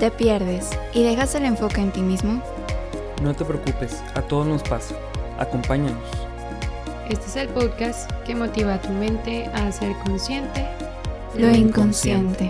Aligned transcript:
¿Te 0.00 0.10
pierdes 0.10 0.70
y 0.94 1.02
dejas 1.02 1.34
el 1.34 1.44
enfoque 1.44 1.82
en 1.82 1.92
ti 1.92 2.00
mismo? 2.00 2.42
No 3.22 3.36
te 3.36 3.44
preocupes, 3.44 4.02
a 4.14 4.22
todos 4.22 4.46
nos 4.46 4.62
pasa. 4.62 4.94
Acompáñanos. 5.38 6.08
Este 7.10 7.26
es 7.26 7.36
el 7.36 7.48
podcast 7.48 8.10
que 8.24 8.34
motiva 8.34 8.76
a 8.76 8.80
tu 8.80 8.88
mente 8.88 9.44
a 9.52 9.70
ser 9.70 9.92
consciente 10.06 10.66
Lo 11.34 11.50
inconsciente. 11.50 12.48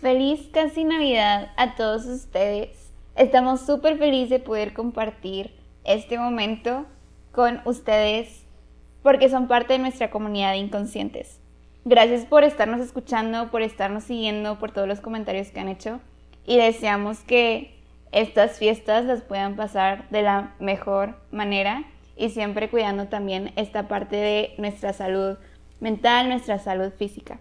Feliz 0.00 0.48
casi 0.52 0.82
Navidad 0.82 1.52
a 1.56 1.76
todos 1.76 2.04
ustedes. 2.06 2.90
Estamos 3.14 3.60
súper 3.60 3.96
felices 3.96 4.30
de 4.30 4.40
poder 4.40 4.74
compartir 4.74 5.54
este 5.84 6.18
momento 6.18 6.86
con 7.30 7.60
ustedes 7.64 8.44
porque 9.04 9.28
son 9.28 9.46
parte 9.46 9.74
de 9.74 9.78
nuestra 9.78 10.10
comunidad 10.10 10.50
de 10.50 10.58
inconscientes. 10.58 11.39
Gracias 11.84 12.26
por 12.26 12.44
estarnos 12.44 12.80
escuchando, 12.80 13.50
por 13.50 13.62
estarnos 13.62 14.04
siguiendo, 14.04 14.58
por 14.58 14.70
todos 14.70 14.86
los 14.86 15.00
comentarios 15.00 15.48
que 15.48 15.60
han 15.60 15.68
hecho 15.68 16.00
y 16.44 16.58
deseamos 16.58 17.20
que 17.20 17.74
estas 18.12 18.58
fiestas 18.58 19.04
las 19.04 19.22
puedan 19.22 19.56
pasar 19.56 20.08
de 20.10 20.22
la 20.22 20.54
mejor 20.58 21.14
manera 21.30 21.84
y 22.16 22.30
siempre 22.30 22.68
cuidando 22.68 23.08
también 23.08 23.52
esta 23.56 23.88
parte 23.88 24.16
de 24.16 24.54
nuestra 24.58 24.92
salud 24.92 25.38
mental, 25.80 26.28
nuestra 26.28 26.58
salud 26.58 26.92
física. 26.92 27.38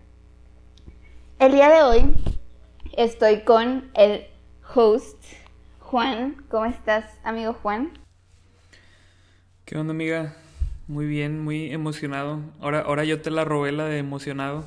El 1.37 1.51
día 1.51 1.69
de 1.69 1.83
hoy 1.83 2.15
estoy 2.95 3.41
con 3.41 3.91
el 3.93 4.27
host 4.73 5.21
Juan. 5.79 6.45
¿Cómo 6.49 6.65
estás, 6.65 7.05
amigo 7.23 7.53
Juan? 7.53 7.91
¿Qué 9.65 9.77
onda, 9.77 9.91
amiga? 9.91 10.35
Muy 10.89 11.05
bien, 11.05 11.43
muy 11.43 11.71
emocionado. 11.71 12.41
Ahora, 12.59 12.79
ahora 12.79 13.03
yo 13.03 13.21
te 13.21 13.29
la 13.29 13.45
robé 13.45 13.71
la 13.71 13.85
de 13.85 13.99
emocionado. 13.99 14.65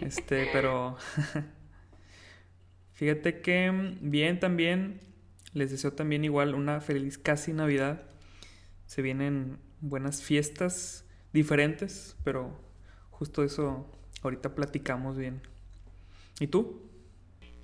Este, 0.00 0.48
pero 0.54 0.96
fíjate 2.94 3.42
que 3.42 3.70
mm, 3.70 4.10
bien 4.10 4.40
también. 4.40 5.00
Les 5.52 5.70
deseo 5.70 5.92
también 5.92 6.24
igual 6.24 6.54
una 6.54 6.80
feliz 6.80 7.18
casi 7.18 7.52
Navidad. 7.52 8.04
Se 8.86 9.02
vienen 9.02 9.58
buenas 9.82 10.22
fiestas 10.22 11.04
diferentes, 11.34 12.16
pero 12.24 12.58
justo 13.10 13.44
eso 13.44 13.86
ahorita 14.22 14.54
platicamos 14.54 15.18
bien. 15.18 15.42
¿Y 16.40 16.46
tú? 16.46 16.80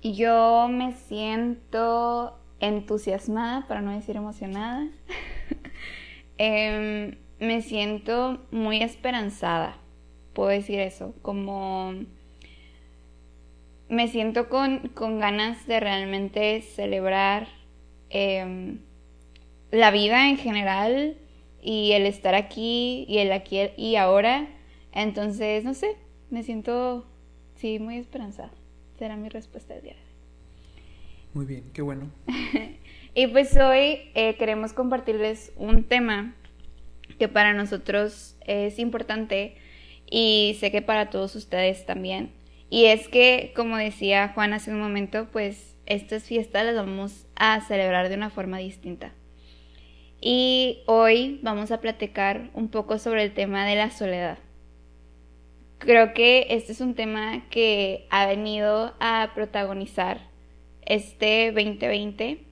Yo 0.03 0.67
me 0.69 0.93
siento 0.93 2.39
entusiasmada, 2.59 3.67
para 3.67 3.81
no 3.81 3.89
decir 3.91 4.17
emocionada. 4.17 4.87
Em, 6.43 7.17
me 7.41 7.63
siento 7.63 8.39
muy 8.51 8.83
esperanzada, 8.83 9.75
puedo 10.33 10.49
decir 10.49 10.79
eso, 10.79 11.15
como 11.23 11.95
me 13.89 14.07
siento 14.07 14.47
con, 14.47 14.89
con 14.89 15.19
ganas 15.19 15.65
de 15.65 15.79
realmente 15.79 16.61
celebrar 16.61 17.47
em, 18.11 18.79
la 19.71 19.89
vida 19.89 20.29
en 20.29 20.37
general 20.37 21.17
y 21.63 21.93
el 21.93 22.05
estar 22.05 22.35
aquí 22.35 23.05
y 23.09 23.17
el 23.17 23.31
aquí 23.31 23.69
y 23.75 23.95
ahora. 23.95 24.47
Entonces, 24.93 25.63
no 25.63 25.73
sé, 25.73 25.97
me 26.29 26.43
siento, 26.43 27.07
sí, 27.55 27.79
muy 27.79 27.97
esperanzada. 27.97 28.51
Será 28.99 29.17
mi 29.17 29.29
respuesta 29.29 29.73
del 29.73 29.83
día 29.83 29.93
de 29.93 29.99
hoy. 29.99 30.05
Muy 31.33 31.45
bien, 31.45 31.63
qué 31.73 31.81
bueno. 31.81 32.11
Y 33.13 33.27
pues 33.27 33.57
hoy 33.57 33.99
eh, 34.15 34.37
queremos 34.39 34.71
compartirles 34.71 35.51
un 35.57 35.83
tema 35.83 36.33
que 37.21 37.27
para 37.27 37.53
nosotros 37.53 38.35
es 38.47 38.79
importante 38.79 39.53
y 40.09 40.57
sé 40.59 40.71
que 40.71 40.81
para 40.81 41.11
todos 41.11 41.35
ustedes 41.35 41.85
también. 41.85 42.31
Y 42.71 42.85
es 42.85 43.07
que, 43.09 43.53
como 43.55 43.77
decía 43.77 44.31
Juan 44.33 44.53
hace 44.53 44.71
un 44.71 44.79
momento, 44.79 45.27
pues 45.31 45.77
estas 45.85 46.23
fiestas 46.23 46.65
las 46.65 46.75
vamos 46.75 47.27
a 47.35 47.61
celebrar 47.61 48.09
de 48.09 48.15
una 48.15 48.31
forma 48.31 48.57
distinta. 48.57 49.13
Y 50.19 50.79
hoy 50.87 51.39
vamos 51.43 51.69
a 51.69 51.79
platicar 51.79 52.49
un 52.55 52.69
poco 52.69 52.97
sobre 52.97 53.21
el 53.21 53.35
tema 53.35 53.67
de 53.67 53.75
la 53.75 53.91
soledad. 53.91 54.39
Creo 55.77 56.15
que 56.15 56.47
este 56.49 56.71
es 56.71 56.81
un 56.81 56.95
tema 56.95 57.47
que 57.51 58.07
ha 58.09 58.25
venido 58.25 58.95
a 58.99 59.29
protagonizar 59.35 60.21
este 60.87 61.51
2020 61.51 62.50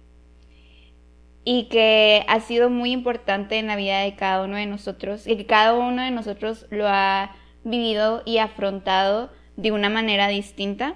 y 1.51 1.63
que 1.63 2.25
ha 2.27 2.41
sido 2.41 2.69
muy 2.69 2.91
importante 2.91 3.57
en 3.57 3.65
la 3.65 3.75
vida 3.75 4.01
de 4.01 4.15
cada 4.15 4.43
uno 4.43 4.55
de 4.55 4.67
nosotros 4.67 5.25
y 5.25 5.35
que 5.35 5.47
cada 5.47 5.73
uno 5.73 6.03
de 6.03 6.11
nosotros 6.11 6.67
lo 6.69 6.87
ha 6.87 7.35
vivido 7.63 8.21
y 8.23 8.37
afrontado 8.37 9.31
de 9.57 9.71
una 9.71 9.89
manera 9.89 10.27
distinta, 10.27 10.93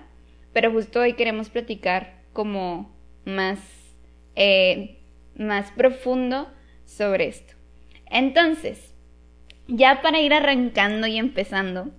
pero 0.53 0.71
justo 0.71 0.99
hoy 0.99 1.13
queremos 1.13 1.49
platicar 1.49 2.21
como 2.33 2.95
más, 3.25 3.57
eh, 4.35 4.99
más 5.35 5.71
profundo 5.71 6.53
sobre 6.85 7.29
esto. 7.29 7.55
Entonces, 8.05 8.93
ya 9.67 10.03
para 10.03 10.19
ir 10.19 10.35
arrancando 10.35 11.07
y 11.07 11.17
empezando, 11.17 11.89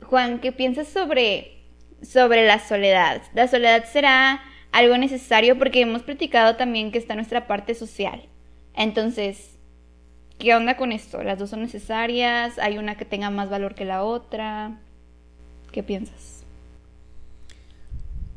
Juan, 0.00 0.40
¿qué 0.40 0.50
piensas 0.50 0.88
sobre, 0.88 1.58
sobre 2.00 2.46
la 2.46 2.58
soledad? 2.58 3.20
¿La 3.34 3.48
soledad 3.48 3.84
será 3.84 4.40
algo 4.72 4.96
necesario 4.98 5.58
porque 5.58 5.80
hemos 5.80 6.02
platicado 6.02 6.56
también 6.56 6.92
que 6.92 6.98
está 6.98 7.14
nuestra 7.14 7.46
parte 7.46 7.74
social. 7.74 8.22
Entonces, 8.74 9.58
¿qué 10.38 10.54
onda 10.54 10.76
con 10.76 10.92
esto? 10.92 11.22
¿Las 11.22 11.38
dos 11.38 11.50
son 11.50 11.62
necesarias? 11.62 12.58
¿Hay 12.58 12.78
una 12.78 12.96
que 12.96 13.04
tenga 13.04 13.30
más 13.30 13.50
valor 13.50 13.74
que 13.74 13.84
la 13.84 14.04
otra? 14.04 14.78
¿Qué 15.72 15.82
piensas? 15.82 16.44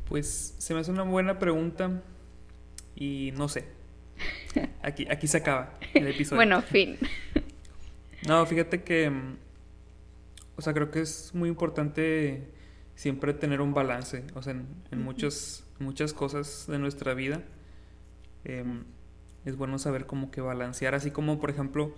Pues 0.10 0.56
se 0.58 0.74
me 0.74 0.80
hace 0.80 0.92
una 0.92 1.04
buena 1.04 1.40
pregunta 1.40 2.02
y 2.96 3.32
no 3.36 3.48
sé. 3.48 3.66
Aquí, 4.84 5.08
aquí 5.10 5.26
se 5.28 5.38
acaba 5.38 5.74
el 5.94 6.08
episodio. 6.08 6.38
bueno, 6.38 6.62
fin. 6.62 6.98
No, 8.28 8.46
fíjate 8.46 8.84
que, 8.84 9.10
mm, 9.10 9.38
o 10.56 10.62
sea, 10.62 10.74
creo 10.74 10.92
que 10.92 11.02
es 11.02 11.34
muy 11.34 11.50
importante 11.50 12.48
siempre 12.96 13.34
tener 13.34 13.62
un 13.62 13.74
balance, 13.74 14.24
o 14.36 14.42
sea, 14.42 14.54
en, 14.54 14.68
en 14.92 15.02
muchos 15.02 15.64
muchas 15.84 16.14
cosas 16.14 16.66
de 16.68 16.80
nuestra 16.80 17.14
vida. 17.14 17.42
Em, 18.44 18.84
es 19.46 19.58
bueno 19.58 19.78
saber 19.78 20.06
cómo 20.06 20.32
que 20.32 20.42
balancear, 20.42 20.96
así 20.96 21.12
como 21.12 21.40
por 21.40 21.50
ejemplo, 21.50 21.94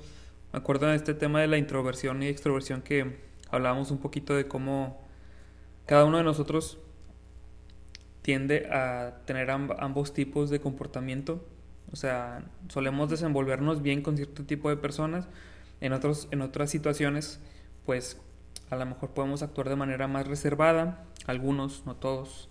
me 0.52 0.60
acuerdo 0.60 0.88
de 0.88 0.96
este 0.96 1.14
tema 1.14 1.42
de 1.42 1.48
la 1.48 1.58
introversión 1.58 2.24
y 2.24 2.28
extroversión 2.28 2.82
que 2.82 3.18
hablábamos 3.50 3.92
un 3.92 4.00
poquito 4.00 4.36
de 4.36 4.48
cómo 4.48 5.02
cada 5.86 6.06
uno 6.06 6.18
de 6.18 6.24
nosotros 6.24 6.80
tiende 8.22 8.68
a 8.72 9.22
tener 9.26 9.52
ambos 9.52 10.14
tipos 10.14 10.50
de 10.50 10.60
comportamiento. 10.60 11.46
O 11.92 11.96
sea, 11.96 12.44
solemos 12.70 13.12
desenvolvernos 13.12 13.84
bien 13.84 14.02
con 14.02 14.18
cierto 14.18 14.44
tipo 14.44 14.70
de 14.70 14.78
personas. 14.78 15.28
En, 15.80 15.94
otros, 15.94 16.28
en 16.32 16.42
otras 16.42 16.72
situaciones, 16.72 17.40
pues 17.86 18.20
a 18.70 18.76
lo 18.76 18.86
mejor 18.86 19.12
podemos 19.12 19.44
actuar 19.44 19.70
de 19.70 19.76
manera 19.76 20.08
más 20.08 20.28
reservada, 20.28 21.06
algunos, 21.28 21.86
no 21.86 21.96
todos. 21.96 22.50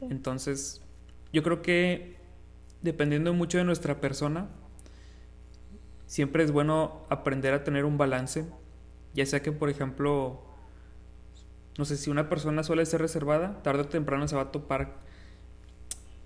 Entonces, 0.00 0.82
yo 1.32 1.42
creo 1.42 1.62
que 1.62 2.16
dependiendo 2.82 3.32
mucho 3.32 3.58
de 3.58 3.64
nuestra 3.64 4.00
persona, 4.00 4.48
siempre 6.06 6.44
es 6.44 6.52
bueno 6.52 7.06
aprender 7.10 7.54
a 7.54 7.64
tener 7.64 7.84
un 7.84 7.98
balance, 7.98 8.46
ya 9.14 9.26
sea 9.26 9.42
que, 9.42 9.52
por 9.52 9.68
ejemplo, 9.68 10.42
no 11.76 11.84
sé, 11.84 11.96
si 11.96 12.10
una 12.10 12.28
persona 12.28 12.62
suele 12.62 12.84
ser 12.86 13.00
reservada, 13.00 13.62
tarde 13.62 13.82
o 13.82 13.86
temprano 13.86 14.26
se 14.28 14.36
va 14.36 14.42
a 14.42 14.50
topar 14.50 14.96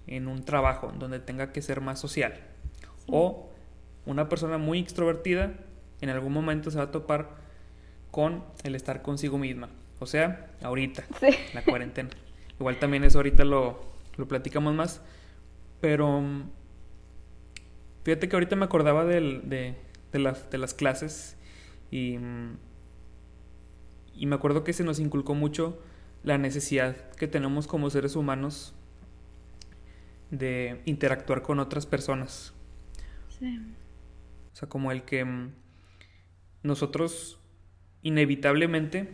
en 0.07 0.29
un 0.29 0.45
trabajo 0.45 0.93
donde 0.99 1.21
tenga 1.21 1.53
que 1.53 1.63
ser 1.63 1.81
más 1.81 2.01
social. 2.01 2.35
O 3.07 3.51
una 4.07 4.29
persona 4.29 4.59
muy 4.59 4.79
extrovertida, 4.79 5.55
en 6.01 6.09
algún 6.09 6.33
momento 6.33 6.71
se 6.71 6.79
va 6.79 6.85
a 6.85 6.91
topar 6.91 7.42
con 8.13 8.45
el 8.63 8.77
estar 8.77 9.03
consigo 9.03 9.39
misma. 9.39 9.69
O 9.99 10.07
sea, 10.07 10.53
ahorita, 10.63 11.03
la 11.55 11.65
cuarentena. 11.65 12.11
Igual 12.61 12.79
también 12.79 13.03
eso 13.03 13.19
ahorita 13.19 13.45
lo, 13.45 13.83
lo 14.17 14.29
platicamos 14.29 14.73
más. 14.75 15.01
Pero 15.81 16.21
mm, 16.21 16.51
fíjate 18.05 18.29
que 18.29 18.37
ahorita 18.37 18.55
me 18.55 18.65
acordaba 18.65 19.05
de, 19.05 19.41
de, 19.43 19.75
de 20.13 20.59
las 20.59 20.75
clases 20.75 21.37
y, 21.91 22.19
mm, 22.19 22.57
y 24.15 24.27
me 24.27 24.37
acuerdo 24.37 24.63
que 24.63 24.73
se 24.73 24.85
nos 24.85 25.01
inculcó 25.01 25.35
mucho 25.35 25.81
la 26.23 26.39
necesidad 26.39 26.97
que 27.13 27.27
tenemos 27.27 27.67
como 27.67 27.91
seres 27.91 28.15
humanos 28.15 28.75
de 30.31 30.81
interactuar 30.85 31.43
con 31.43 31.61
otras 31.61 31.87
personas. 31.87 32.53
Sí. 33.39 33.59
O 34.53 34.57
sea, 34.57 34.69
como 34.69 34.93
el 34.93 35.03
que 35.03 35.25
mm, 35.25 35.53
nosotros 36.63 37.39
inevitablemente 38.03 39.09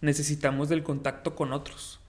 necesitamos 0.00 0.68
del 0.68 0.82
contacto 0.82 1.34
con 1.34 1.52
otros. 1.52 2.00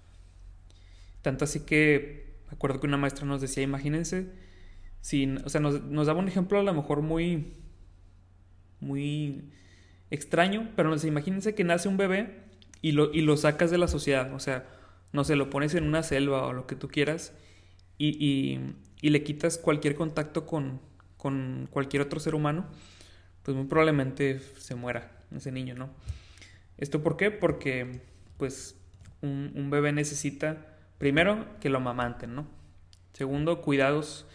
Tanto 1.21 1.45
así 1.45 1.61
que 1.61 2.35
me 2.47 2.55
acuerdo 2.55 2.79
que 2.79 2.87
una 2.87 2.97
maestra 2.97 3.25
nos 3.25 3.41
decía, 3.41 3.63
imagínense, 3.63 4.31
si, 5.01 5.35
o 5.43 5.49
sea, 5.49 5.61
nos, 5.61 6.05
daba 6.05 6.19
un 6.19 6.27
ejemplo 6.27 6.59
a 6.59 6.63
lo 6.63 6.73
mejor 6.73 7.01
muy, 7.01 7.53
muy 8.79 9.43
extraño, 10.11 10.69
pero 10.75 10.89
no 10.89 10.97
sé, 10.97 11.07
imagínense 11.07 11.55
que 11.55 11.63
nace 11.63 11.87
un 11.87 11.97
bebé 11.97 12.43
y 12.81 12.91
lo, 12.91 13.11
y 13.13 13.21
lo 13.21 13.37
sacas 13.37 13.71
de 13.71 13.77
la 13.77 13.87
sociedad, 13.87 14.33
o 14.33 14.39
sea, 14.39 14.67
no 15.13 15.23
sé, 15.23 15.35
lo 15.35 15.49
pones 15.49 15.73
en 15.75 15.85
una 15.85 16.03
selva 16.03 16.45
o 16.45 16.53
lo 16.53 16.67
que 16.67 16.75
tú 16.75 16.87
quieras 16.87 17.33
y, 17.97 18.09
y, 18.23 18.75
y 19.01 19.09
le 19.09 19.23
quitas 19.23 19.57
cualquier 19.57 19.95
contacto 19.95 20.45
con, 20.45 20.81
con 21.17 21.67
cualquier 21.71 22.01
otro 22.03 22.19
ser 22.19 22.35
humano, 22.35 22.65
pues 23.43 23.55
muy 23.55 23.67
probablemente 23.67 24.39
se 24.57 24.75
muera 24.75 25.24
ese 25.35 25.51
niño, 25.51 25.75
¿no? 25.75 25.89
¿Esto 26.77 27.01
por 27.01 27.17
qué? 27.17 27.31
Porque 27.31 28.01
pues 28.37 28.75
un, 29.21 29.69
bebé 29.69 29.91
necesita, 29.91 30.77
primero, 30.97 31.45
que 31.59 31.69
lo 31.69 31.77
amamanten, 31.77 32.35
¿no? 32.35 32.47
Segundo, 33.13 33.61
cuidados. 33.61 34.27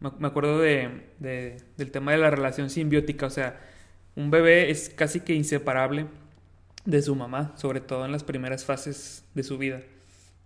Me, 0.00 0.26
acuerdo 0.26 0.58
de, 0.58 1.08
de, 1.18 1.62
del 1.76 1.90
tema 1.90 2.12
de 2.12 2.18
la 2.18 2.30
relación 2.30 2.70
simbiótica, 2.70 3.26
o 3.26 3.30
sea, 3.30 3.60
un 4.14 4.30
bebé 4.30 4.70
es 4.70 4.90
casi 4.90 5.20
que 5.20 5.34
inseparable 5.34 6.06
de 6.84 7.02
su 7.02 7.14
mamá, 7.14 7.54
sobre 7.56 7.80
todo 7.80 8.04
en 8.04 8.12
las 8.12 8.24
primeras 8.24 8.64
fases 8.64 9.24
de 9.34 9.42
su 9.42 9.58
vida. 9.58 9.82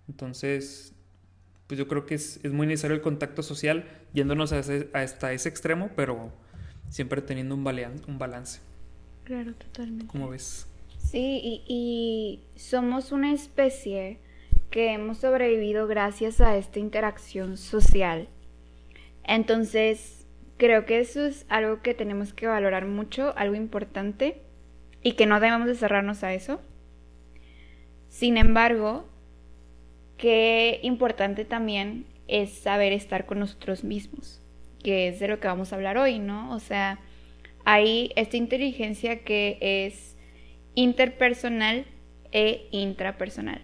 Entonces, 0.09 0.93
pues 1.67 1.79
yo 1.79 1.87
creo 1.87 2.07
que 2.07 2.17
es, 2.17 2.41
es 2.43 2.53
muy 2.53 2.67
necesario 2.67 2.97
el 2.97 3.03
contacto 3.03 3.43
social, 3.43 3.89
yéndonos 4.13 4.53
a 4.53 4.59
ese, 4.59 4.89
hasta 4.93 5.33
ese 5.33 5.49
extremo, 5.49 5.91
pero 5.95 6.33
siempre 6.89 7.23
teniendo 7.23 7.55
un 7.55 7.65
balance. 7.65 8.61
Claro, 9.31 9.55
totalmente. 9.55 10.09
¿Cómo 10.09 10.29
ves? 10.29 10.67
Sí, 10.99 11.41
y, 11.45 11.63
y 11.69 12.59
somos 12.59 13.13
una 13.13 13.33
especie 13.33 14.19
que 14.71 14.91
hemos 14.91 15.19
sobrevivido 15.19 15.87
gracias 15.87 16.41
a 16.41 16.57
esta 16.57 16.81
interacción 16.81 17.57
social. 17.57 18.27
Entonces, 19.23 20.27
creo 20.57 20.85
que 20.85 20.99
eso 20.99 21.25
es 21.25 21.47
algo 21.49 21.81
que 21.81 21.95
tenemos 21.95 22.33
que 22.33 22.49
valorar 22.49 22.87
mucho, 22.87 23.33
algo 23.37 23.55
importante, 23.55 24.43
y 25.01 25.13
que 25.13 25.27
no 25.27 25.39
debemos 25.39 25.69
de 25.69 25.77
cerrarnos 25.77 26.25
a 26.25 26.35
eso. 26.35 26.61
Sin 28.09 28.37
embargo, 28.37 29.09
qué 30.17 30.81
importante 30.83 31.45
también 31.45 32.05
es 32.27 32.51
saber 32.51 32.93
estar 32.93 33.27
con 33.27 33.39
nosotros 33.39 33.85
mismos, 33.85 34.43
que 34.83 35.07
es 35.07 35.21
de 35.21 35.29
lo 35.29 35.39
que 35.39 35.47
vamos 35.47 35.73
a 35.73 35.77
hablar 35.77 35.99
hoy, 35.99 36.19
¿no? 36.19 36.53
O 36.53 36.59
sea, 36.59 36.99
hay 37.65 38.13
esta 38.17 38.37
inteligencia 38.37 39.25
que 39.25 39.59
es 39.61 40.17
interpersonal 40.75 41.87
e 42.33 42.69
intrapersonal. 42.71 43.63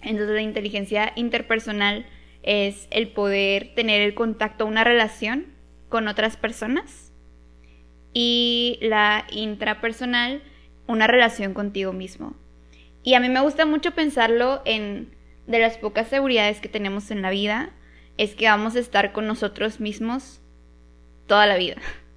Entonces 0.00 0.34
la 0.34 0.42
inteligencia 0.42 1.12
interpersonal 1.16 2.06
es 2.42 2.86
el 2.90 3.08
poder 3.08 3.74
tener 3.74 4.02
el 4.02 4.14
contacto, 4.14 4.66
una 4.66 4.84
relación 4.84 5.46
con 5.88 6.08
otras 6.08 6.36
personas. 6.36 7.12
Y 8.12 8.78
la 8.80 9.26
intrapersonal, 9.30 10.42
una 10.86 11.06
relación 11.06 11.54
contigo 11.54 11.92
mismo. 11.92 12.34
Y 13.02 13.14
a 13.14 13.20
mí 13.20 13.28
me 13.28 13.40
gusta 13.40 13.66
mucho 13.66 13.92
pensarlo 13.92 14.62
en 14.64 15.16
de 15.48 15.58
las 15.58 15.78
pocas 15.78 16.06
seguridades 16.08 16.60
que 16.60 16.68
tenemos 16.68 17.10
en 17.10 17.22
la 17.22 17.30
vida, 17.30 17.70
es 18.18 18.34
que 18.34 18.46
vamos 18.46 18.76
a 18.76 18.80
estar 18.80 19.12
con 19.12 19.26
nosotros 19.26 19.80
mismos 19.80 20.42
toda 21.26 21.46
la 21.46 21.56
vida, 21.56 21.76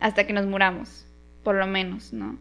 hasta 0.00 0.26
que 0.26 0.32
nos 0.32 0.46
muramos, 0.46 1.06
por 1.42 1.54
lo 1.56 1.66
menos, 1.66 2.12
¿no? 2.12 2.38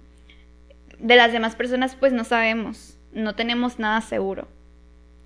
De 1.00 1.16
las 1.16 1.32
demás 1.32 1.56
personas, 1.56 1.96
pues 1.96 2.14
no 2.14 2.24
sabemos, 2.24 2.98
no 3.12 3.36
tenemos 3.36 3.80
nada 3.80 4.02
seguro 4.02 4.48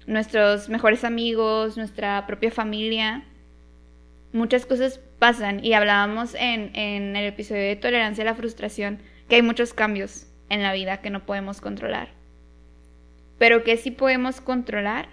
nuestros 0.09 0.69
mejores 0.69 1.03
amigos, 1.03 1.77
nuestra 1.77 2.25
propia 2.25 2.51
familia. 2.51 3.23
Muchas 4.33 4.65
cosas 4.65 4.99
pasan 5.19 5.63
y 5.63 5.73
hablábamos 5.73 6.35
en, 6.35 6.75
en, 6.75 7.15
el 7.15 7.25
episodio 7.25 7.61
de 7.61 7.75
tolerancia 7.75 8.23
a 8.23 8.25
la 8.25 8.35
frustración 8.35 8.99
que 9.27 9.35
hay 9.35 9.41
muchos 9.43 9.73
cambios 9.73 10.25
en 10.49 10.63
la 10.63 10.73
vida 10.73 11.01
que 11.01 11.11
no 11.11 11.25
podemos 11.25 11.61
controlar. 11.61 12.09
Pero 13.37 13.63
que 13.63 13.77
sí 13.77 13.91
podemos 13.91 14.41
controlar, 14.41 15.09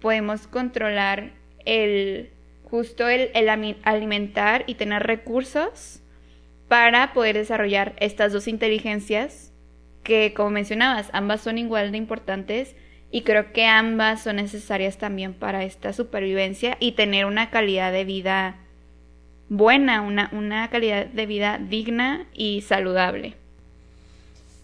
podemos 0.00 0.46
controlar 0.46 1.32
el 1.66 2.30
justo 2.64 3.08
el, 3.08 3.30
el 3.34 3.48
alimentar 3.84 4.64
y 4.66 4.76
tener 4.76 5.02
recursos 5.02 5.99
para 6.70 7.12
poder 7.12 7.36
desarrollar 7.36 7.96
estas 7.98 8.32
dos 8.32 8.46
inteligencias 8.46 9.50
que, 10.04 10.32
como 10.34 10.50
mencionabas, 10.50 11.10
ambas 11.12 11.40
son 11.40 11.58
igual 11.58 11.90
de 11.90 11.98
importantes 11.98 12.76
y 13.10 13.22
creo 13.22 13.52
que 13.52 13.66
ambas 13.66 14.22
son 14.22 14.36
necesarias 14.36 14.96
también 14.96 15.34
para 15.34 15.64
esta 15.64 15.92
supervivencia 15.92 16.76
y 16.78 16.92
tener 16.92 17.26
una 17.26 17.50
calidad 17.50 17.90
de 17.90 18.04
vida 18.04 18.60
buena, 19.48 20.00
una, 20.00 20.30
una 20.32 20.70
calidad 20.70 21.06
de 21.06 21.26
vida 21.26 21.58
digna 21.58 22.28
y 22.34 22.60
saludable. 22.60 23.34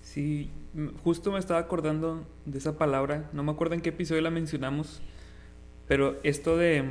Sí, 0.04 0.48
justo 1.02 1.32
me 1.32 1.40
estaba 1.40 1.58
acordando 1.58 2.24
de 2.44 2.58
esa 2.58 2.78
palabra, 2.78 3.28
no 3.32 3.42
me 3.42 3.50
acuerdo 3.50 3.74
en 3.74 3.80
qué 3.80 3.88
episodio 3.88 4.22
la 4.22 4.30
mencionamos, 4.30 5.02
pero 5.88 6.20
esto 6.22 6.56
de, 6.56 6.84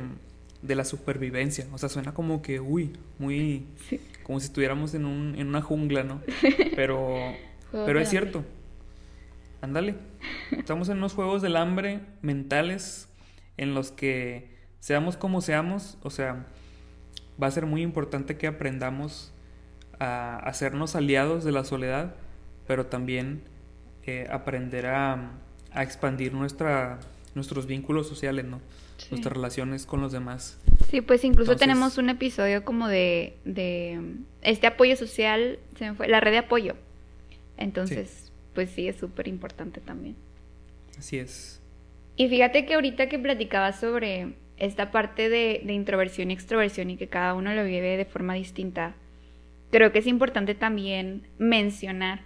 de 0.60 0.74
la 0.74 0.84
supervivencia, 0.84 1.66
o 1.72 1.78
sea, 1.78 1.88
suena 1.88 2.12
como 2.12 2.42
que, 2.42 2.60
uy, 2.60 2.92
muy, 3.18 3.64
sí. 3.88 3.98
Como 4.26 4.40
si 4.40 4.46
estuviéramos 4.46 4.92
en, 4.94 5.04
un, 5.04 5.36
en 5.38 5.46
una 5.46 5.62
jungla, 5.62 6.02
¿no? 6.02 6.20
Pero, 6.74 7.14
pero 7.70 8.00
es 8.00 8.10
cierto, 8.10 8.44
ándale. 9.60 9.94
Estamos 10.50 10.88
en 10.88 10.98
unos 10.98 11.12
juegos 11.12 11.42
del 11.42 11.56
hambre 11.56 12.00
mentales 12.22 13.08
en 13.56 13.72
los 13.72 13.92
que 13.92 14.50
seamos 14.80 15.16
como 15.16 15.40
seamos, 15.42 15.96
o 16.02 16.10
sea, 16.10 16.46
va 17.40 17.46
a 17.46 17.50
ser 17.52 17.66
muy 17.66 17.82
importante 17.82 18.36
que 18.36 18.48
aprendamos 18.48 19.32
a 20.00 20.38
hacernos 20.38 20.96
aliados 20.96 21.44
de 21.44 21.52
la 21.52 21.62
soledad, 21.62 22.16
pero 22.66 22.86
también 22.86 23.44
eh, 24.02 24.26
aprender 24.28 24.86
a, 24.86 25.34
a, 25.70 25.82
expandir 25.84 26.34
nuestra, 26.34 26.98
nuestros 27.36 27.66
vínculos 27.66 28.08
sociales, 28.08 28.44
¿no? 28.44 28.60
Sí. 28.96 29.08
Nuestras 29.10 29.34
relaciones 29.34 29.86
con 29.86 30.00
los 30.00 30.12
demás. 30.12 30.58
Sí, 30.90 31.00
pues 31.00 31.24
incluso 31.24 31.52
Entonces, 31.52 31.68
tenemos 31.68 31.98
un 31.98 32.08
episodio 32.08 32.64
como 32.64 32.88
de, 32.88 33.36
de 33.44 34.00
este 34.42 34.66
apoyo 34.66 34.96
social, 34.96 35.58
se 35.76 35.90
me 35.90 35.96
fue, 35.96 36.08
la 36.08 36.20
red 36.20 36.32
de 36.32 36.38
apoyo. 36.38 36.76
Entonces, 37.56 38.08
sí. 38.08 38.32
pues 38.54 38.70
sí, 38.70 38.88
es 38.88 38.96
súper 38.96 39.28
importante 39.28 39.80
también. 39.80 40.16
Así 40.98 41.18
es. 41.18 41.60
Y 42.16 42.28
fíjate 42.28 42.64
que 42.64 42.74
ahorita 42.74 43.08
que 43.08 43.18
platicaba 43.18 43.72
sobre 43.72 44.34
esta 44.56 44.90
parte 44.90 45.28
de, 45.28 45.60
de, 45.64 45.72
introversión 45.74 46.30
y 46.30 46.34
extroversión 46.34 46.88
y 46.90 46.96
que 46.96 47.08
cada 47.08 47.34
uno 47.34 47.52
lo 47.54 47.64
vive 47.64 47.96
de 47.96 48.04
forma 48.06 48.34
distinta, 48.34 48.94
creo 49.70 49.92
que 49.92 49.98
es 49.98 50.06
importante 50.06 50.54
también 50.54 51.26
mencionar 51.38 52.20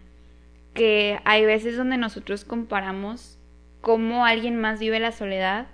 que 0.75 1.18
hay 1.25 1.45
veces 1.45 1.76
donde 1.76 1.97
nosotros 1.97 2.45
comparamos 2.45 3.38
cómo 3.80 4.25
alguien 4.25 4.56
más 4.56 4.78
vive 4.78 5.00
la 5.00 5.12
soledad 5.12 5.66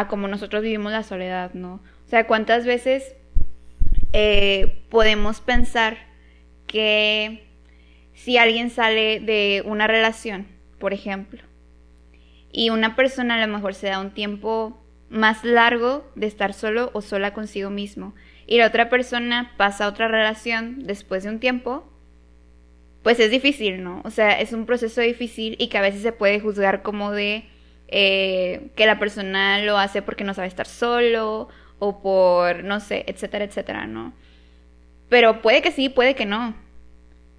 a 0.00 0.08
cómo 0.08 0.28
nosotros 0.28 0.62
vivimos 0.62 0.92
la 0.92 1.02
soledad, 1.02 1.52
¿no? 1.54 1.74
O 2.06 2.08
sea, 2.08 2.26
cuántas 2.26 2.66
veces 2.66 3.14
eh, 4.12 4.82
podemos 4.90 5.40
pensar 5.40 5.98
que 6.66 7.44
si 8.14 8.36
alguien 8.36 8.70
sale 8.70 9.20
de 9.20 9.62
una 9.64 9.86
relación, 9.86 10.46
por 10.78 10.92
ejemplo, 10.92 11.42
y 12.52 12.70
una 12.70 12.96
persona 12.96 13.36
a 13.36 13.46
lo 13.46 13.52
mejor 13.52 13.74
se 13.74 13.88
da 13.88 14.00
un 14.00 14.10
tiempo 14.10 14.82
más 15.08 15.44
largo 15.44 16.10
de 16.14 16.26
estar 16.26 16.52
solo 16.54 16.90
o 16.92 17.02
sola 17.02 17.32
consigo 17.32 17.70
mismo 17.70 18.14
y 18.46 18.58
la 18.58 18.66
otra 18.66 18.88
persona 18.88 19.52
pasa 19.56 19.84
a 19.84 19.88
otra 19.88 20.08
relación 20.08 20.84
después 20.84 21.22
de 21.22 21.30
un 21.30 21.38
tiempo, 21.38 21.84
pues 23.02 23.20
es 23.20 23.30
difícil, 23.30 23.82
¿no? 23.82 24.02
O 24.04 24.10
sea, 24.10 24.40
es 24.40 24.52
un 24.52 24.66
proceso 24.66 25.00
difícil 25.00 25.56
y 25.58 25.68
que 25.68 25.78
a 25.78 25.82
veces 25.82 26.02
se 26.02 26.12
puede 26.12 26.40
juzgar 26.40 26.82
como 26.82 27.12
de 27.12 27.44
eh, 27.92 28.70
que 28.76 28.86
la 28.86 29.00
persona 29.00 29.60
lo 29.62 29.76
hace 29.76 30.00
porque 30.00 30.22
no 30.22 30.32
sabe 30.32 30.46
estar 30.46 30.66
solo 30.66 31.48
o 31.80 32.00
por, 32.00 32.62
no 32.62 32.78
sé, 32.78 33.04
etcétera, 33.08 33.44
etcétera, 33.44 33.86
¿no? 33.86 34.14
Pero 35.08 35.42
puede 35.42 35.60
que 35.60 35.72
sí, 35.72 35.88
puede 35.88 36.14
que 36.14 36.24
no. 36.24 36.54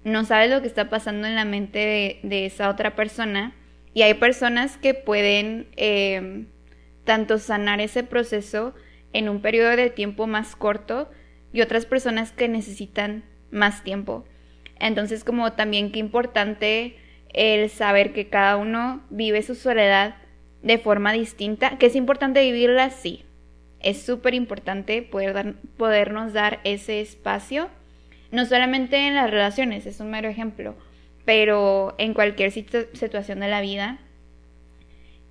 No 0.04 0.24
sabes 0.24 0.50
lo 0.50 0.60
que 0.60 0.66
está 0.66 0.90
pasando 0.90 1.26
en 1.26 1.36
la 1.36 1.46
mente 1.46 2.20
de, 2.22 2.44
esa 2.44 2.68
otra 2.68 2.94
persona 2.94 3.54
y 3.94 4.02
hay 4.02 4.14
personas 4.14 4.76
que 4.76 4.94
pueden 4.94 5.68
eh, 5.76 6.46
tanto 7.04 7.38
sanar 7.38 7.80
ese 7.80 8.02
proceso 8.02 8.74
en 9.14 9.28
un 9.28 9.40
periodo 9.40 9.74
de 9.76 9.90
tiempo 9.90 10.26
más 10.26 10.54
corto 10.54 11.10
y 11.52 11.62
otras 11.62 11.86
personas 11.86 12.32
que 12.32 12.48
necesitan 12.48 13.24
más 13.50 13.84
tiempo. 13.84 14.26
Entonces 14.78 15.24
como 15.24 15.52
también 15.52 15.92
qué 15.92 15.98
importante 15.98 16.96
el 17.32 17.70
saber 17.70 18.12
que 18.12 18.28
cada 18.28 18.56
uno 18.56 19.02
vive 19.08 19.40
su 19.42 19.54
soledad 19.54 20.16
de 20.62 20.78
forma 20.78 21.12
distinta, 21.12 21.78
que 21.78 21.86
es 21.86 21.96
importante 21.96 22.42
vivirla 22.42 22.84
así. 22.84 23.24
Es 23.80 24.02
súper 24.02 24.34
importante 24.34 25.02
poder 25.02 25.34
dar, 25.34 25.54
podernos 25.76 26.32
dar 26.32 26.60
ese 26.64 27.00
espacio, 27.00 27.68
no 28.30 28.46
solamente 28.46 29.08
en 29.08 29.14
las 29.14 29.30
relaciones, 29.30 29.86
es 29.86 30.00
un 30.00 30.10
mero 30.10 30.28
ejemplo, 30.28 30.76
pero 31.24 31.94
en 31.98 32.14
cualquier 32.14 32.50
situ 32.50 32.78
situación 32.94 33.40
de 33.40 33.48
la 33.48 33.60
vida 33.60 33.98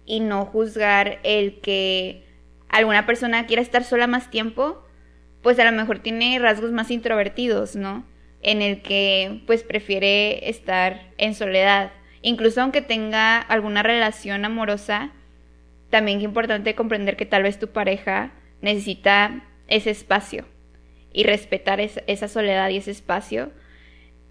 y 0.06 0.20
no 0.20 0.46
juzgar 0.46 1.20
el 1.24 1.62
que 1.62 2.26
alguna 2.70 3.06
persona 3.06 3.48
quiera 3.48 3.62
estar 3.62 3.84
sola 3.84 4.08
más 4.08 4.30
tiempo, 4.30 4.84
pues 5.42 5.58
a 5.60 5.66
lo 5.66 5.72
mejor 5.72 6.00
tiene 6.00 6.38
rasgos 6.40 6.72
más 6.72 6.92
introvertidos, 6.92 7.76
¿no? 7.76 8.06
en 8.42 8.62
el 8.62 8.82
que 8.82 9.42
pues 9.46 9.64
prefiere 9.64 10.50
estar 10.50 11.12
en 11.18 11.36
soledad. 11.36 11.92
Incluso 12.22 12.62
aunque 12.62 12.82
tenga 12.82 13.38
alguna 13.40 13.84
relación 13.84 14.46
amorosa, 14.46 15.12
también 15.91 16.17
es 16.17 16.24
importante 16.24 16.74
comprender 16.74 17.15
que 17.15 17.27
tal 17.27 17.43
vez 17.43 17.60
tu 17.60 17.67
pareja 17.67 18.31
necesita 18.62 19.43
ese 19.67 19.91
espacio 19.91 20.45
y 21.13 21.24
respetar 21.24 21.79
esa 21.79 22.27
soledad 22.27 22.69
y 22.69 22.77
ese 22.77 22.91
espacio. 22.91 23.51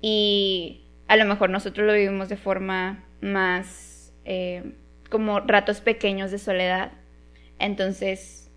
Y 0.00 0.86
a 1.06 1.16
lo 1.16 1.24
mejor 1.26 1.50
nosotros 1.50 1.86
lo 1.86 1.92
vivimos 1.92 2.28
de 2.28 2.36
forma 2.36 3.04
más 3.20 4.12
eh, 4.24 4.72
como 5.08 5.40
ratos 5.40 5.80
pequeños 5.80 6.30
de 6.30 6.38
soledad. 6.38 6.92
Entonces, 7.58 8.50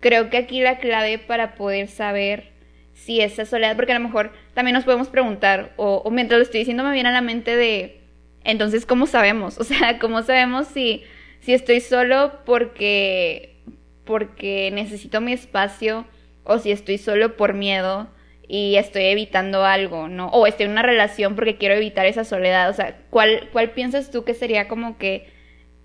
creo 0.00 0.30
que 0.30 0.38
aquí 0.38 0.60
la 0.60 0.78
clave 0.78 1.18
para 1.18 1.54
poder 1.54 1.88
saber 1.88 2.52
si 2.94 3.20
esa 3.20 3.44
soledad, 3.44 3.76
porque 3.76 3.92
a 3.92 3.98
lo 3.98 4.04
mejor 4.04 4.32
también 4.54 4.74
nos 4.74 4.84
podemos 4.84 5.08
preguntar, 5.08 5.72
o, 5.76 6.08
mientras 6.10 6.38
lo 6.38 6.42
estoy 6.44 6.60
diciendo 6.60 6.84
me 6.84 6.92
viene 6.92 7.08
a 7.08 7.12
la 7.12 7.20
mente 7.20 7.56
de, 7.56 8.00
entonces, 8.44 8.86
¿cómo 8.86 9.06
sabemos? 9.06 9.58
O 9.64 9.64
sea, 9.64 9.98
¿cómo 9.98 10.22
sabemos 10.22 10.68
si, 10.68 11.02
si 11.44 11.52
estoy 11.52 11.80
solo 11.80 12.32
porque, 12.46 13.56
porque 14.04 14.70
necesito 14.72 15.20
mi 15.20 15.34
espacio 15.34 16.06
o 16.42 16.58
si 16.58 16.72
estoy 16.72 16.96
solo 16.96 17.36
por 17.36 17.52
miedo 17.52 18.08
y 18.48 18.76
estoy 18.76 19.04
evitando 19.04 19.66
algo, 19.66 20.08
¿no? 20.08 20.28
O 20.28 20.46
estoy 20.46 20.64
en 20.64 20.72
una 20.72 20.82
relación 20.82 21.34
porque 21.34 21.58
quiero 21.58 21.74
evitar 21.74 22.06
esa 22.06 22.24
soledad. 22.24 22.70
O 22.70 22.72
sea, 22.72 22.96
¿cuál, 23.10 23.50
cuál 23.52 23.72
piensas 23.72 24.10
tú 24.10 24.24
que 24.24 24.32
sería 24.32 24.68
como 24.68 24.96
que 24.96 25.28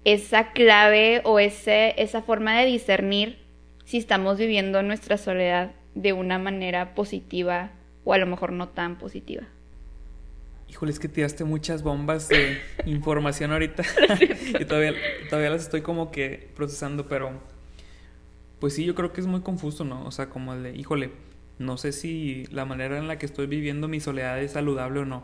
esa 0.06 0.54
clave 0.54 1.22
o 1.25 1.39
ese, 1.39 1.94
esa 2.01 2.22
forma 2.22 2.58
de 2.58 2.66
discernir 2.66 3.39
si 3.84 3.98
estamos 3.98 4.38
viviendo 4.38 4.82
nuestra 4.82 5.18
soledad 5.18 5.72
de 5.94 6.13
una 6.13 6.39
manera 6.39 6.96
positiva 6.96 7.72
o 8.06 8.13
a 8.13 8.18
lo 8.18 8.28
mejor 8.28 8.54
no 8.54 8.70
tan 8.70 8.98
positiva? 8.98 9.44
Híjole, 10.70 10.92
es 10.92 11.00
que 11.00 11.10
tiraste 11.10 11.44
muchas 11.44 11.84
bombas 11.84 12.30
de 12.30 12.60
información 12.86 13.52
ahorita 13.52 13.84
y 14.60 14.66
todavía, 14.66 14.94
todavía 15.30 15.50
las 15.50 15.64
estoy 15.64 15.82
como 15.82 16.12
que 16.12 16.50
procesando, 16.56 17.08
pero 17.08 17.32
pues 18.60 18.74
sí, 18.74 18.86
yo 18.86 18.94
creo 18.94 19.14
que 19.14 19.22
es 19.22 19.28
muy 19.28 19.42
confuso, 19.42 19.84
¿no? 19.84 20.06
O 20.06 20.12
sea, 20.12 20.30
como 20.30 20.54
el 20.54 20.64
de, 20.64 20.76
híjole, 20.76 21.12
no 21.60 21.78
sé 21.78 21.92
si 21.92 22.46
la 22.52 22.66
manera 22.66 22.98
en 22.98 23.08
la 23.08 23.18
que 23.18 23.26
estoy 23.26 23.48
viviendo 23.48 23.88
mi 23.88 24.00
soledad 24.00 24.40
es 24.42 24.52
saludable 24.54 25.02
o 25.02 25.06
no. 25.06 25.24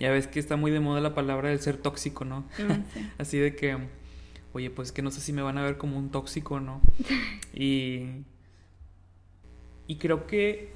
Ya 0.00 0.10
ves 0.10 0.28
que 0.28 0.38
está 0.38 0.56
muy 0.56 0.70
de 0.70 0.80
moda 0.80 1.00
la 1.00 1.14
palabra 1.14 1.48
del 1.48 1.60
ser 1.60 1.76
tóxico, 1.76 2.24
¿no? 2.24 2.40
Mm, 2.58 2.84
Así 3.18 3.38
de 3.38 3.56
que, 3.56 3.78
oye, 4.52 4.70
pues 4.70 4.92
que 4.92 5.02
no 5.02 5.10
sé 5.10 5.20
si 5.20 5.32
me 5.32 5.42
van 5.42 5.58
a 5.58 5.64
ver 5.64 5.76
como 5.76 5.98
un 5.98 6.10
tóxico 6.10 6.54
o 6.54 6.60
no. 6.60 6.80
y, 7.52 8.06
y 9.88 9.96
creo 9.96 10.26
que, 10.26 10.72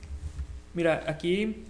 mira, 0.75 1.05
aquí, 1.07 1.65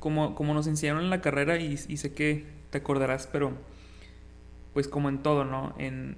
como, 0.00 0.34
como 0.34 0.52
nos 0.52 0.66
enseñaron 0.66 1.04
en 1.04 1.10
la 1.10 1.20
carrera, 1.20 1.58
y, 1.58 1.74
y 1.74 1.96
sé 1.96 2.12
que 2.12 2.46
te 2.70 2.78
acordarás, 2.78 3.28
pero 3.28 3.52
pues 4.74 4.88
como 4.88 5.08
en 5.08 5.22
todo, 5.22 5.44
¿no? 5.44 5.74
En, 5.78 6.16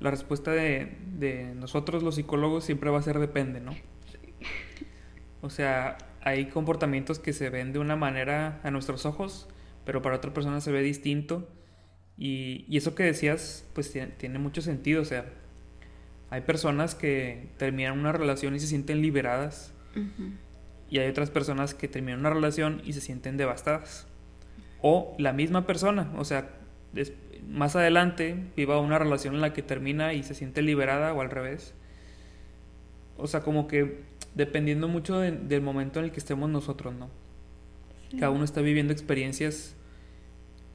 la 0.00 0.10
respuesta 0.10 0.50
de, 0.50 1.54
nosotros 1.56 2.02
los 2.02 2.16
psicólogos 2.16 2.64
siempre 2.64 2.90
va 2.90 2.98
a 2.98 3.02
ser 3.02 3.18
depende, 3.18 3.60
¿no? 3.60 3.74
O 5.40 5.50
sea, 5.50 5.96
hay 6.22 6.46
comportamientos 6.46 7.18
que 7.18 7.32
se 7.32 7.50
ven 7.50 7.72
de 7.72 7.78
una 7.78 7.96
manera 7.96 8.60
a 8.62 8.70
nuestros 8.70 9.06
ojos, 9.06 9.48
pero 9.84 10.02
para 10.02 10.16
otra 10.16 10.34
persona 10.34 10.60
se 10.60 10.72
ve 10.72 10.82
distinto. 10.82 11.48
Y, 12.18 12.66
eso 12.76 12.94
que 12.94 13.04
decías, 13.04 13.64
pues 13.74 13.94
tiene, 14.18 14.38
mucho 14.38 14.60
sentido. 14.60 15.02
O 15.02 15.04
sea, 15.04 15.26
hay 16.30 16.40
personas 16.40 16.94
que 16.94 17.50
terminan 17.58 17.98
una 17.98 18.12
relación 18.12 18.54
y 18.54 18.60
se 18.60 18.66
sienten 18.66 19.02
liberadas. 19.02 19.72
Y 20.88 20.98
hay 20.98 21.08
otras 21.08 21.30
personas 21.30 21.74
que 21.74 21.88
terminan 21.88 22.20
una 22.20 22.30
relación 22.30 22.80
y 22.84 22.92
se 22.92 23.00
sienten 23.00 23.36
devastadas. 23.36 24.06
O 24.82 25.14
la 25.18 25.32
misma 25.32 25.66
persona, 25.66 26.12
o 26.16 26.24
sea, 26.24 26.50
más 27.48 27.76
adelante 27.76 28.36
viva 28.56 28.80
una 28.80 28.98
relación 28.98 29.34
en 29.34 29.40
la 29.40 29.52
que 29.52 29.62
termina 29.62 30.12
y 30.14 30.22
se 30.22 30.34
siente 30.34 30.62
liberada 30.62 31.12
o 31.12 31.20
al 31.20 31.30
revés. 31.30 31.74
O 33.16 33.26
sea, 33.26 33.40
como 33.40 33.66
que 33.66 34.02
dependiendo 34.34 34.88
mucho 34.88 35.18
del 35.18 35.62
momento 35.62 35.98
en 35.98 36.06
el 36.06 36.12
que 36.12 36.18
estemos 36.18 36.50
nosotros, 36.50 36.94
¿no? 36.94 37.10
Cada 38.18 38.30
uno 38.30 38.44
está 38.44 38.60
viviendo 38.60 38.92
experiencias 38.92 39.74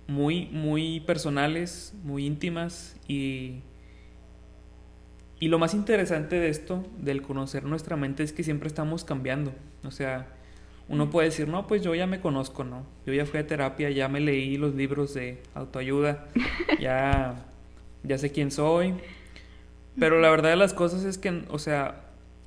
muy, 0.07 0.47
muy 0.47 0.99
personales, 1.01 1.93
muy 2.03 2.25
íntimas 2.25 2.97
y... 3.07 3.61
Y 5.39 5.47
lo 5.47 5.57
más 5.57 5.73
interesante 5.73 6.35
de 6.35 6.49
esto, 6.49 6.85
del 6.99 7.23
conocer 7.23 7.63
nuestra 7.63 7.95
mente, 7.95 8.21
es 8.21 8.31
que 8.31 8.43
siempre 8.43 8.67
estamos 8.67 9.03
cambiando. 9.03 9.53
O 9.83 9.91
sea, 9.91 10.27
uno 10.89 11.09
puede 11.09 11.29
decir, 11.29 11.47
no, 11.47 11.67
pues 11.67 11.81
yo 11.81 11.95
ya 11.95 12.05
me 12.05 12.19
conozco, 12.19 12.63
¿no? 12.63 12.85
Yo 13.05 13.13
ya 13.13 13.25
fui 13.25 13.39
a 13.39 13.47
terapia, 13.47 13.89
ya 13.89 14.07
me 14.09 14.19
leí 14.19 14.57
los 14.57 14.75
libros 14.75 15.13
de 15.13 15.41
autoayuda, 15.53 16.27
ya, 16.79 17.35
ya 18.03 18.17
sé 18.17 18.31
quién 18.31 18.51
soy. 18.51 18.95
Pero 19.97 20.19
la 20.19 20.29
verdad 20.29 20.49
de 20.49 20.55
las 20.55 20.73
cosas 20.73 21.03
es 21.05 21.17
que, 21.17 21.43
o 21.49 21.59
sea, 21.59 22.01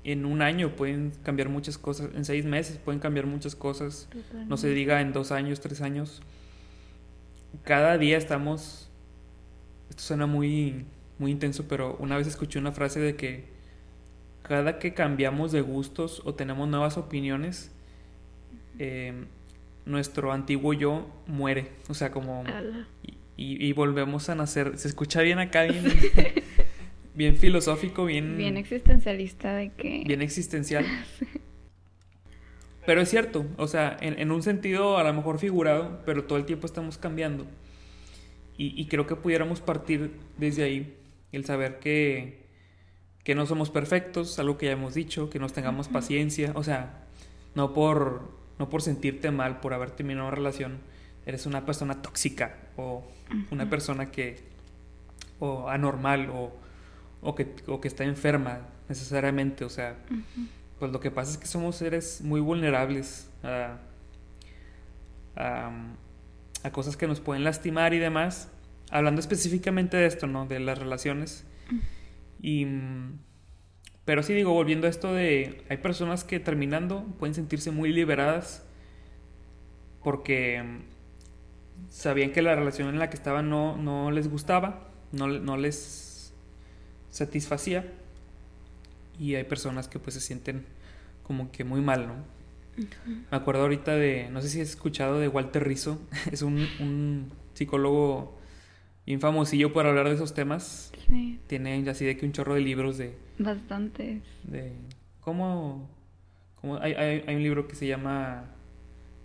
en 0.04 0.26
un 0.26 0.42
año 0.42 0.76
pueden 0.76 1.12
cambiar 1.22 1.48
muchas 1.48 1.78
cosas, 1.78 2.10
en 2.14 2.24
seis 2.24 2.44
meses 2.44 2.78
pueden 2.78 3.00
cambiar 3.00 3.26
muchas 3.26 3.56
cosas, 3.56 4.08
no 4.46 4.58
se 4.58 4.68
diga 4.68 5.00
en 5.00 5.12
dos 5.12 5.32
años, 5.32 5.60
tres 5.60 5.80
años. 5.80 6.20
Cada 7.62 7.96
día 7.96 8.18
estamos, 8.18 8.90
esto 9.88 10.02
suena 10.02 10.26
muy, 10.26 10.84
muy 11.18 11.30
intenso, 11.30 11.64
pero 11.66 11.96
una 11.98 12.18
vez 12.18 12.26
escuché 12.26 12.58
una 12.58 12.72
frase 12.72 13.00
de 13.00 13.16
que 13.16 13.53
cada 14.44 14.78
que 14.78 14.94
cambiamos 14.94 15.50
de 15.50 15.60
gustos 15.60 16.22
o 16.24 16.34
tenemos 16.34 16.68
nuevas 16.68 16.96
opiniones, 16.96 17.74
Em, 18.78 19.26
nuestro 19.84 20.32
antiguo 20.32 20.72
yo 20.72 21.06
muere. 21.26 21.68
O 21.88 21.94
sea, 21.94 22.10
como... 22.10 22.44
Y, 23.36 23.72
volvemos 23.72 24.28
a 24.28 24.34
nacer. 24.34 24.78
Se 24.78 24.88
escucha 24.88 25.20
bien 25.20 25.38
acá, 25.38 25.64
bien, 25.64 25.84
bien 27.14 27.36
filosófico, 27.36 28.04
bien... 28.04 28.36
Bien 28.36 28.56
existencialista 28.56 29.54
de 29.54 29.70
que... 29.70 30.04
Bien 30.06 30.22
existencial. 30.22 30.86
Pero 32.86 33.00
es 33.00 33.08
cierto, 33.08 33.46
o 33.56 33.66
sea, 33.66 33.96
en, 34.00 34.30
un 34.30 34.42
sentido 34.42 34.98
a 34.98 35.04
lo 35.04 35.14
mejor 35.14 35.38
figurado, 35.38 36.02
pero 36.04 36.24
todo 36.24 36.36
el 36.36 36.44
tiempo 36.44 36.66
estamos 36.66 36.98
cambiando. 36.98 37.46
Y, 38.58 38.78
y, 38.78 38.88
creo 38.88 39.06
que 39.06 39.16
pudiéramos 39.16 39.62
partir 39.62 40.10
desde 40.36 40.64
ahí, 40.64 40.94
el 41.32 41.46
saber 41.46 41.78
que, 41.78 42.43
que 43.25 43.35
no 43.35 43.47
somos 43.47 43.71
perfectos, 43.71 44.38
algo 44.38 44.59
que 44.59 44.66
ya 44.66 44.73
hemos 44.73 44.95
dicho, 44.95 45.31
que 45.31 45.38
nos 45.38 45.52
tengamos 45.52 45.88
paciencia, 45.88 46.52
o 46.54 46.62
sea, 46.62 47.04
no 47.54 47.73
por 47.73 48.45
no 48.59 48.69
por 48.69 48.83
sentirte 48.83 49.31
mal 49.31 49.61
por 49.61 49.75
haber 49.75 49.90
terminado 49.90 50.28
una 50.28 50.37
relación, 50.37 50.78
eres 51.26 51.47
una 51.47 51.64
persona 51.64 52.02
tóxica 52.02 52.57
o 52.76 53.04
una 53.50 53.69
persona 53.69 54.11
que, 54.11 54.43
o 55.40 55.69
anormal 55.69 56.31
o, 56.31 56.52
o, 57.23 57.35
que, 57.35 57.54
o 57.66 57.81
que 57.81 57.88
está 57.88 58.04
enferma 58.04 58.61
necesariamente. 58.88 59.64
O 59.64 59.71
sea, 59.71 59.97
pues 60.78 60.93
lo 60.93 61.00
que 61.00 61.11
pasa 61.11 61.33
es 61.33 61.38
que 61.38 61.47
somos 61.47 61.76
seres 61.76 62.21
muy 62.23 62.40
vulnerables 62.40 63.28
a, 63.43 63.78
a, 65.37 66.71
cosas 66.71 66.97
que 66.97 67.07
nos 67.07 67.21
pueden 67.21 67.45
lastimar 67.45 67.95
y 67.95 67.99
demás. 67.99 68.49
Hablando 68.90 69.21
específicamente 69.21 69.97
de 69.97 70.07
esto, 70.07 70.26
¿no? 70.26 70.47
De 70.47 70.61
las 70.61 70.78
relaciones. 70.78 71.45
Y 72.44 72.66
pero 74.04 74.22
sí 74.22 74.34
digo, 74.34 74.52
volviendo 74.52 74.86
a 74.86 74.90
esto 74.90 75.14
de, 75.14 75.64
hay 75.70 75.78
personas 75.78 76.24
que 76.24 76.40
terminando 76.40 77.06
pueden 77.18 77.34
sentirse 77.34 77.70
muy 77.70 77.90
liberadas 77.90 78.66
porque 80.02 80.62
sabían 81.88 82.32
que 82.32 82.42
la 82.42 82.54
relación 82.54 82.90
en 82.90 82.98
la 82.98 83.08
que 83.08 83.16
estaban 83.16 83.48
no, 83.48 83.78
no 83.78 84.10
les 84.10 84.28
gustaba, 84.28 84.90
no, 85.10 85.26
no 85.26 85.56
les 85.56 86.34
satisfacía 87.08 87.90
y 89.18 89.36
hay 89.36 89.44
personas 89.44 89.88
que 89.88 89.98
pues 89.98 90.12
se 90.12 90.20
sienten 90.20 90.66
como 91.22 91.50
que 91.50 91.64
muy 91.64 91.80
mal, 91.80 92.06
¿no? 92.06 92.14
Me 93.30 93.36
acuerdo 93.38 93.62
ahorita 93.62 93.94
de, 93.94 94.28
no 94.30 94.42
sé 94.42 94.50
si 94.50 94.60
has 94.60 94.68
escuchado 94.68 95.18
de 95.18 95.28
Walter 95.28 95.66
Rizzo, 95.66 95.98
es 96.30 96.42
un, 96.42 96.68
un 96.78 97.32
psicólogo 97.54 98.36
bien 99.06 99.20
famosillo 99.20 99.73
por 99.73 99.87
hablar 99.87 100.08
de 100.08 100.14
esos 100.14 100.34
temas. 100.34 100.92
Sí. 101.08 101.38
Tiene 101.46 101.88
así 101.88 102.04
de 102.04 102.16
que 102.16 102.26
un 102.26 102.32
chorro 102.32 102.54
de 102.54 102.61
libros 102.61 102.99
de... 102.99 103.14
Bastantes. 103.38 104.23
De... 104.44 104.73
¿Cómo...? 105.20 105.88
cómo 106.61 106.78
hay, 106.78 106.94
hay, 106.94 107.25
hay, 107.26 107.37
un 107.37 107.42
libro 107.42 107.68
que 107.68 107.75
se 107.75 107.87
llama 107.87 108.44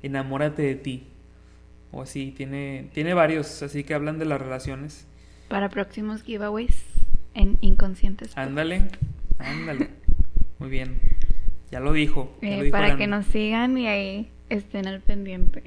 Enamórate 0.02 0.62
de 0.62 0.76
ti. 0.76 1.08
O 1.92 2.02
así, 2.02 2.32
tiene, 2.32 2.90
tiene 2.94 3.14
varios, 3.14 3.64
así 3.64 3.84
que 3.84 3.94
hablan 3.94 4.20
de 4.20 4.26
las 4.26 4.40
relaciones. 4.40 5.08
Para 5.48 5.70
próximos 5.70 6.22
giveaways 6.22 6.84
en 7.34 7.58
Inconscientes. 7.62 8.38
Ándale, 8.38 8.84
ándale. 9.40 9.90
Muy 10.60 10.70
bien. 10.70 11.00
Ya 11.72 11.80
lo 11.80 11.94
dijo. 11.94 12.38
Eh, 12.42 12.70
para 12.72 12.98
que 12.98 13.08
nos 13.08 13.26
sigan 13.28 13.78
y 13.78 13.88
ahí 13.88 14.30
estén 14.50 14.88
al 14.88 15.02
pendiente. 15.02 15.64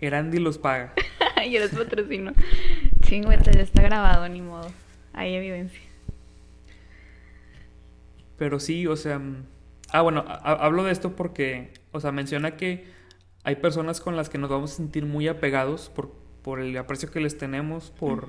Erandi 0.00 0.38
los 0.38 0.58
paga. 0.58 0.94
Yo 1.50 1.60
los 1.60 1.70
patrocino. 1.70 2.32
Chingüeta, 3.00 3.50
ya 3.50 3.62
está 3.62 3.82
grabado, 3.82 4.28
ni 4.28 4.40
modo. 4.40 4.70
Hay 5.12 5.34
evidencia. 5.34 5.80
Pero 8.36 8.60
sí, 8.60 8.86
o 8.86 8.96
sea. 8.96 9.18
Mm, 9.18 9.44
ah, 9.92 10.02
bueno, 10.02 10.24
hablo 10.26 10.84
de 10.84 10.92
esto 10.92 11.16
porque 11.16 11.72
o 11.92 12.00
sea, 12.00 12.12
menciona 12.12 12.56
que 12.56 12.84
hay 13.42 13.56
personas 13.56 14.00
con 14.00 14.16
las 14.16 14.28
que 14.28 14.38
nos 14.38 14.50
vamos 14.50 14.72
a 14.72 14.76
sentir 14.76 15.06
muy 15.06 15.28
apegados 15.28 15.88
por, 15.88 16.12
por 16.42 16.60
el 16.60 16.76
aprecio 16.76 17.10
que 17.10 17.20
les 17.20 17.36
tenemos, 17.36 17.90
por 17.90 18.28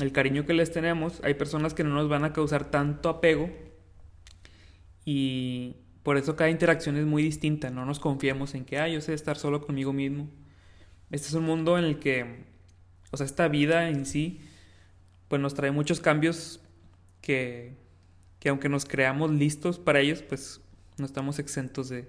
el 0.00 0.12
cariño 0.12 0.46
que 0.46 0.54
les 0.54 0.72
tenemos. 0.72 1.20
Hay 1.24 1.34
personas 1.34 1.74
que 1.74 1.84
no 1.84 1.90
nos 1.90 2.08
van 2.08 2.24
a 2.24 2.32
causar 2.32 2.70
tanto 2.70 3.08
apego 3.08 3.50
y 5.04 5.76
por 6.02 6.16
eso 6.16 6.36
cada 6.36 6.50
interacción 6.50 6.96
es 6.96 7.04
muy 7.04 7.22
distinta. 7.22 7.70
No 7.70 7.84
nos 7.84 8.00
confiemos 8.00 8.54
en 8.54 8.64
que, 8.64 8.78
ah, 8.78 8.88
yo 8.88 9.00
sé 9.00 9.12
estar 9.12 9.36
solo 9.36 9.60
conmigo 9.60 9.92
mismo. 9.92 10.28
Este 11.14 11.28
es 11.28 11.34
un 11.34 11.44
mundo 11.44 11.78
en 11.78 11.84
el 11.84 12.00
que, 12.00 12.26
o 13.12 13.16
sea, 13.16 13.24
esta 13.24 13.46
vida 13.46 13.88
en 13.88 14.04
sí, 14.04 14.40
pues 15.28 15.40
nos 15.40 15.54
trae 15.54 15.70
muchos 15.70 16.00
cambios 16.00 16.60
que, 17.20 17.74
que 18.40 18.48
aunque 18.48 18.68
nos 18.68 18.84
creamos 18.84 19.30
listos 19.30 19.78
para 19.78 20.00
ellos, 20.00 20.22
pues 20.22 20.60
no 20.98 21.06
estamos 21.06 21.38
exentos 21.38 21.88
de, 21.88 22.08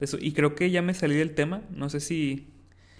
eso. 0.00 0.16
Y 0.18 0.32
creo 0.32 0.54
que 0.54 0.70
ya 0.70 0.80
me 0.80 0.94
salí 0.94 1.16
del 1.16 1.34
tema. 1.34 1.60
No 1.68 1.90
sé 1.90 2.00
si 2.00 2.48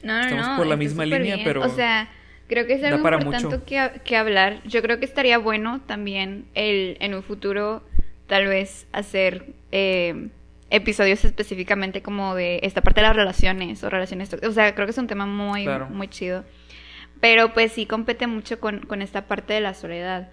no, 0.03 0.21
estamos 0.21 0.59
por 0.59 0.67
la 0.67 0.77
misma 0.77 1.07
línea, 1.07 1.39
pero... 1.43 1.63
O 1.63 1.71
sea, 1.71 2.11
creo 2.49 2.67
que 2.67 2.75
es 2.75 2.85
algo 2.85 2.99
importante 3.09 3.59
que, 3.65 4.03
que, 4.05 4.17
hablar. 4.19 4.63
Yo 4.65 4.83
creo 4.83 4.99
que 4.99 5.07
estaría 5.07 5.39
bueno 5.39 5.81
también 5.87 6.45
el, 6.53 6.99
en 7.01 7.15
un 7.15 7.23
futuro 7.23 7.83
tal 8.27 8.47
vez 8.47 8.87
hacer 8.93 9.55
eh, 9.73 10.29
episodios 10.71 11.25
específicamente 11.25 12.03
como 12.03 12.35
de 12.35 12.61
esta 12.63 12.83
parte 12.83 13.01
de 13.01 13.07
las 13.07 13.17
relaciones 13.17 13.83
o 13.85 13.91
relaciones... 13.91 14.33
O 14.35 14.53
sea, 14.53 14.75
creo 14.75 14.87
que 14.87 14.93
es 14.93 14.99
un 14.99 15.07
tema 15.07 15.27
muy, 15.27 15.67
muy 15.91 16.09
chido. 16.09 16.45
Pero 17.21 17.53
pues 17.55 17.73
sí 17.73 17.87
compete 17.87 18.27
mucho 18.27 18.61
con, 18.61 18.81
con 18.81 19.03
esta 19.03 19.27
parte 19.27 19.55
de 19.55 19.61
la 19.61 19.75
soledad. 19.75 20.31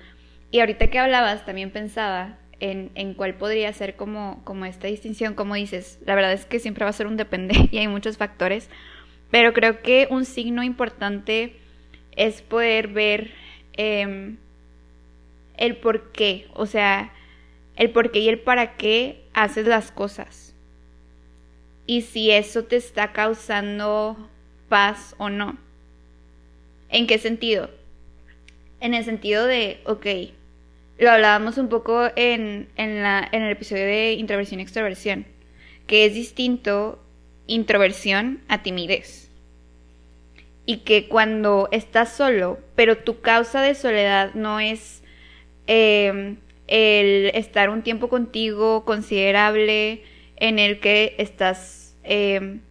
Y 0.52 0.60
ahorita 0.60 0.88
que 0.88 1.00
hablabas, 1.00 1.46
también 1.46 1.72
pensaba 1.72 2.38
en, 2.60 2.92
en, 2.96 3.14
cuál 3.14 3.36
podría 3.36 3.72
ser 3.74 3.96
como, 3.96 4.42
como 4.44 4.66
esta 4.66 4.88
distinción, 4.88 5.34
como 5.34 5.56
dices, 5.56 6.00
la 6.06 6.16
verdad 6.16 6.34
es 6.34 6.46
que 6.46 6.60
siempre 6.60 6.84
va 6.84 6.90
a 6.90 6.94
ser 6.94 7.08
un 7.08 7.18
depende 7.18 7.68
y 7.72 7.78
hay 7.78 7.88
muchos 7.88 8.18
factores, 8.18 8.70
pero 9.32 9.54
creo 9.54 9.82
que 9.82 10.08
un 10.10 10.26
signo 10.26 10.64
importante 10.64 11.58
es 12.16 12.42
poder 12.42 12.90
ver 12.90 13.32
em, 13.74 14.38
el 15.58 15.78
por 15.78 16.12
qué, 16.12 16.48
o 16.54 16.66
sea, 16.66 17.12
el 17.76 17.92
por 17.92 18.12
qué 18.12 18.20
y 18.20 18.30
el 18.30 18.40
para 18.40 18.76
qué 18.78 19.24
haces 19.34 19.68
las 19.68 19.92
cosas. 19.92 20.56
Y 21.86 22.02
si 22.02 22.32
eso 22.32 22.64
te 22.64 22.76
está 22.78 23.12
causando 23.12 24.30
paz 24.70 25.16
o 25.18 25.30
no. 25.30 25.58
¿En 26.90 27.08
qué 27.08 27.18
sentido? 27.18 27.70
En 28.80 28.94
el 28.94 29.04
sentido 29.04 29.46
de, 29.46 29.82
ok, 29.86 30.06
lo 31.00 31.12
hablábamos 31.12 31.58
un 31.58 31.70
poco 31.70 32.10
en, 32.16 32.70
en, 32.76 33.02
la, 33.02 33.28
en 33.32 33.44
el 33.44 33.52
episodio 33.52 33.86
de 33.86 34.14
introversión 34.14 34.60
y 34.60 34.64
extroversión, 34.64 35.26
que 35.88 36.06
es 36.06 36.14
distinto 36.14 37.04
introversión 37.48 38.42
a 38.48 38.64
timidez. 38.64 39.30
Y 40.66 40.78
que 40.78 41.08
cuando 41.10 41.68
estás 41.72 42.14
solo, 42.14 42.60
pero 42.76 42.98
tu 43.00 43.20
causa 43.20 43.62
de 43.62 43.76
soledad 43.76 44.34
no 44.34 44.60
es 44.60 45.04
em, 45.68 46.38
el 46.74 47.30
estar 47.36 47.70
un 47.70 47.84
tiempo 47.84 48.10
contigo 48.10 48.84
considerable 48.84 50.02
en 50.38 50.58
el 50.58 50.80
que 50.80 51.14
estás 51.20 51.96
em, 52.02 52.62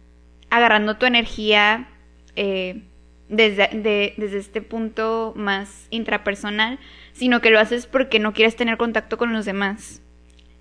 agarrando 0.49 0.97
tu 0.97 1.05
energía 1.05 1.87
eh, 2.35 2.81
desde, 3.29 4.13
desde 4.17 4.37
este 4.37 4.61
punto 4.61 5.31
más 5.37 5.87
intrapersonal, 5.89 6.79
sino 7.13 7.39
que 7.39 7.49
lo 7.49 7.61
haces 7.61 7.87
porque 7.87 8.19
no 8.19 8.33
quieres 8.33 8.57
tener 8.57 8.75
contacto 8.75 9.17
con 9.17 9.31
los 9.31 9.45
demás. 9.45 10.01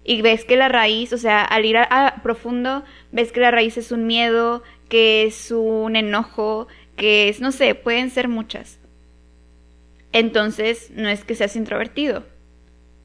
Y 0.05 0.23
ves 0.23 0.45
que 0.45 0.57
la 0.57 0.69
raíz, 0.69 1.13
o 1.13 1.19
sea, 1.19 1.43
al 1.43 1.65
ir 1.65 1.79
a, 1.79 2.21
profundo, 2.23 2.85
ves 3.11 3.33
que 3.33 3.41
la 3.41 3.51
raíz 3.51 3.77
es 3.77 3.91
un 3.91 4.07
miedo, 4.07 4.63
que 4.89 5.25
es 5.25 5.51
un 5.51 5.97
enojo, 5.97 6.69
que 6.95 7.29
es, 7.29 7.41
no 7.41 7.51
sé, 7.51 7.75
pueden 7.75 8.11
ser 8.11 8.29
muchas. 8.29 8.79
Entonces, 10.13 10.93
no 10.95 11.09
es 11.09 11.25
que 11.25 11.35
seas 11.35 11.57
introvertido, 11.57 12.25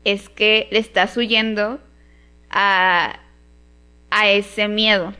es 0.08 0.30
que 0.30 0.70
le 0.72 0.80
estás 0.80 1.18
huyendo 1.18 1.82
a, 2.50 3.20
a 4.10 4.30
ese 4.30 4.70
miedo 4.70 5.14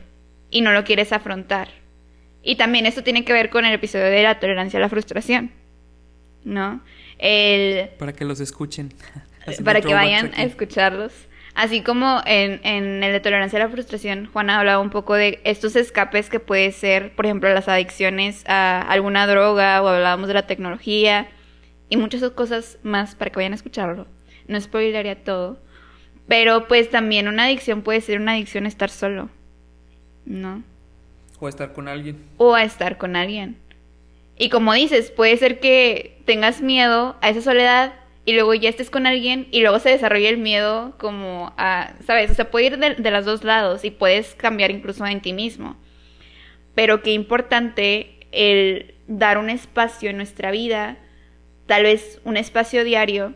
y 0.50 0.62
no 0.62 0.72
lo 0.72 0.84
quieres 0.84 1.12
afrontar. 1.12 1.68
Y 2.42 2.56
también 2.56 2.86
esto 2.86 3.02
tiene 3.02 3.22
que 3.22 3.34
ver 3.34 3.50
con 3.50 3.66
el 3.66 3.74
episodio 3.74 4.06
de 4.06 4.22
la 4.22 4.40
tolerancia 4.40 4.78
a 4.78 4.80
la 4.80 4.88
frustración, 4.88 5.52
¿no? 6.42 6.82
El, 7.18 7.90
para 7.98 8.14
que 8.14 8.24
los 8.24 8.40
escuchen. 8.40 8.94
para 9.64 9.82
que 9.82 9.92
vayan 9.92 10.32
a 10.34 10.44
escucharlos. 10.44 11.12
Así 11.54 11.82
como 11.82 12.22
en, 12.24 12.64
en 12.64 13.04
el 13.04 13.12
de 13.12 13.20
tolerancia 13.20 13.58
a 13.58 13.64
la 13.64 13.68
frustración, 13.68 14.26
Juana 14.32 14.58
hablaba 14.58 14.80
un 14.80 14.90
poco 14.90 15.14
de 15.14 15.40
estos 15.44 15.76
escapes 15.76 16.30
que 16.30 16.40
puede 16.40 16.72
ser, 16.72 17.14
por 17.14 17.26
ejemplo, 17.26 17.52
las 17.52 17.68
adicciones 17.68 18.42
a 18.46 18.80
alguna 18.80 19.26
droga 19.26 19.82
o 19.82 19.88
hablábamos 19.88 20.28
de 20.28 20.34
la 20.34 20.46
tecnología 20.46 21.28
y 21.90 21.98
muchas 21.98 22.22
cosas 22.30 22.78
más 22.82 23.16
para 23.16 23.30
que 23.30 23.36
vayan 23.36 23.52
a 23.52 23.56
escucharlo. 23.56 24.06
No 24.48 24.60
spoilería 24.60 25.22
todo. 25.22 25.58
Pero 26.26 26.68
pues 26.68 26.90
también 26.90 27.28
una 27.28 27.44
adicción 27.44 27.82
puede 27.82 28.00
ser 28.00 28.20
una 28.20 28.32
adicción 28.32 28.66
a 28.66 28.68
estar 28.68 28.90
solo, 28.90 29.30
¿no? 30.26 30.62
O 31.40 31.46
a 31.46 31.48
estar 31.48 31.72
con 31.72 31.88
alguien. 31.88 32.18
O 32.36 32.54
a 32.54 32.64
estar 32.64 32.98
con 32.98 33.16
alguien. 33.16 33.56
Y 34.36 34.50
como 34.50 34.72
dices, 34.74 35.10
puede 35.10 35.36
ser 35.36 35.58
que 35.58 36.20
tengas 36.26 36.60
miedo 36.60 37.16
a 37.22 37.30
esa 37.30 37.40
soledad 37.40 37.94
y 38.24 38.34
luego 38.34 38.52
ya 38.52 38.68
estés 38.68 38.90
con 38.90 39.06
alguien 39.06 39.48
y 39.50 39.62
luego 39.62 39.78
se 39.78 39.88
desarrolla 39.88 40.28
el 40.28 40.36
miedo 40.36 40.94
como 40.98 41.54
a, 41.56 41.94
¿sabes? 42.06 42.30
O 42.30 42.34
sea, 42.34 42.50
puede 42.50 42.66
ir 42.66 42.78
de, 42.78 42.94
de 42.94 43.10
los 43.10 43.24
dos 43.24 43.42
lados 43.42 43.84
y 43.84 43.90
puedes 43.90 44.34
cambiar 44.34 44.70
incluso 44.70 45.06
en 45.06 45.22
ti 45.22 45.32
mismo. 45.32 45.76
Pero 46.74 47.02
qué 47.02 47.12
importante 47.12 48.18
el 48.30 48.94
dar 49.06 49.38
un 49.38 49.48
espacio 49.48 50.10
en 50.10 50.18
nuestra 50.18 50.50
vida, 50.50 50.98
tal 51.66 51.84
vez 51.84 52.20
un 52.24 52.36
espacio 52.36 52.84
diario, 52.84 53.34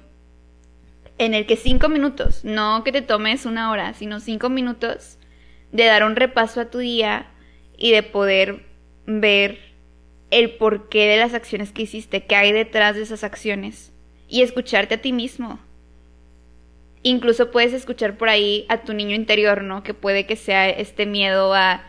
en 1.24 1.34
el 1.34 1.46
que 1.46 1.56
cinco 1.56 1.88
minutos, 1.88 2.44
no 2.44 2.82
que 2.82 2.90
te 2.90 3.00
tomes 3.00 3.46
una 3.46 3.70
hora, 3.70 3.94
sino 3.94 4.18
cinco 4.18 4.48
minutos 4.48 5.18
de 5.70 5.84
dar 5.84 6.02
un 6.02 6.16
repaso 6.16 6.60
a 6.60 6.68
tu 6.70 6.78
día 6.78 7.26
y 7.76 7.92
de 7.92 8.02
poder 8.02 8.66
ver 9.06 9.58
el 10.32 10.56
porqué 10.56 11.06
de 11.06 11.18
las 11.18 11.32
acciones 11.32 11.70
que 11.70 11.82
hiciste, 11.82 12.24
qué 12.24 12.34
hay 12.34 12.50
detrás 12.50 12.96
de 12.96 13.02
esas 13.02 13.22
acciones 13.22 13.92
y 14.28 14.42
escucharte 14.42 14.96
a 14.96 15.00
ti 15.00 15.12
mismo. 15.12 15.60
Incluso 17.04 17.52
puedes 17.52 17.72
escuchar 17.72 18.18
por 18.18 18.28
ahí 18.28 18.66
a 18.68 18.78
tu 18.78 18.92
niño 18.92 19.14
interior, 19.14 19.62
¿no? 19.62 19.84
Que 19.84 19.94
puede 19.94 20.26
que 20.26 20.34
sea 20.34 20.68
este 20.68 21.06
miedo 21.06 21.54
a 21.54 21.84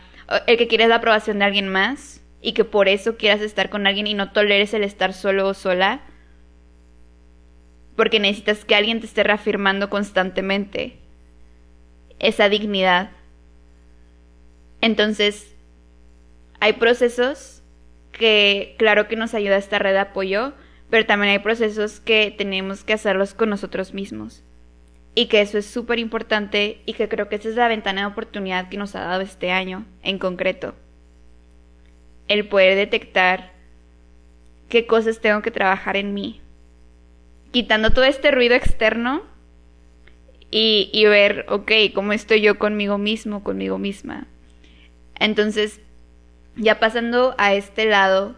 el 0.46 0.56
que 0.56 0.68
quieres 0.68 0.88
la 0.88 0.96
aprobación 0.96 1.40
de 1.40 1.44
alguien 1.44 1.68
más 1.68 2.22
y 2.40 2.52
que 2.52 2.64
por 2.64 2.88
eso 2.88 3.16
quieras 3.16 3.40
estar 3.40 3.68
con 3.68 3.86
alguien 3.86 4.06
y 4.06 4.14
no 4.14 4.30
toleres 4.30 4.74
el 4.74 4.84
estar 4.84 5.12
solo 5.12 5.48
o 5.48 5.54
sola. 5.54 6.02
Porque 7.96 8.20
necesitas 8.20 8.64
que 8.64 8.74
alguien 8.74 9.00
te 9.00 9.06
esté 9.06 9.22
reafirmando 9.22 9.88
constantemente 9.90 10.98
esa 12.18 12.48
dignidad. 12.48 13.10
Entonces, 14.80 15.54
hay 16.60 16.74
procesos 16.74 17.62
que 18.12 18.74
claro 18.78 19.08
que 19.08 19.16
nos 19.16 19.34
ayuda 19.34 19.56
esta 19.56 19.78
red 19.78 19.92
de 19.92 19.98
apoyo, 19.98 20.54
pero 20.90 21.06
también 21.06 21.32
hay 21.32 21.38
procesos 21.40 22.00
que 22.00 22.34
tenemos 22.36 22.84
que 22.84 22.92
hacerlos 22.92 23.34
con 23.34 23.50
nosotros 23.50 23.94
mismos. 23.94 24.42
Y 25.14 25.26
que 25.26 25.40
eso 25.40 25.58
es 25.58 25.66
súper 25.66 25.98
importante 25.98 26.80
y 26.86 26.94
que 26.94 27.08
creo 27.08 27.28
que 27.28 27.36
esa 27.36 27.48
es 27.48 27.54
la 27.54 27.68
ventana 27.68 28.02
de 28.02 28.06
oportunidad 28.08 28.68
que 28.68 28.76
nos 28.76 28.96
ha 28.96 29.00
dado 29.00 29.20
este 29.20 29.52
año 29.52 29.86
en 30.02 30.18
concreto. 30.18 30.74
El 32.26 32.48
poder 32.48 32.76
detectar 32.76 33.52
qué 34.68 34.86
cosas 34.86 35.20
tengo 35.20 35.42
que 35.42 35.50
trabajar 35.50 35.96
en 35.96 36.14
mí. 36.14 36.40
Quitando 37.54 37.92
todo 37.92 38.04
este 38.04 38.32
ruido 38.32 38.56
externo 38.56 39.22
y, 40.50 41.04
ver, 41.06 41.46
ok, 41.48 41.70
cómo 41.94 42.12
estoy 42.12 42.40
yo 42.40 42.58
conmigo 42.58 42.98
mismo, 42.98 43.44
conmigo 43.44 43.78
misma. 43.78 44.26
Entonces, 45.20 45.80
ya 46.56 46.80
pasando 46.80 47.36
a 47.38 47.54
este 47.54 47.84
lado, 47.84 48.34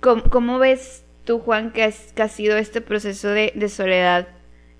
¿cómo, 0.00 0.58
ves 0.58 1.06
tú, 1.24 1.38
Juan, 1.38 1.72
que, 1.72 1.82
ha 1.82 2.28
sido 2.28 2.58
este 2.58 2.82
proceso 2.82 3.28
de, 3.28 3.68
soledad 3.70 4.28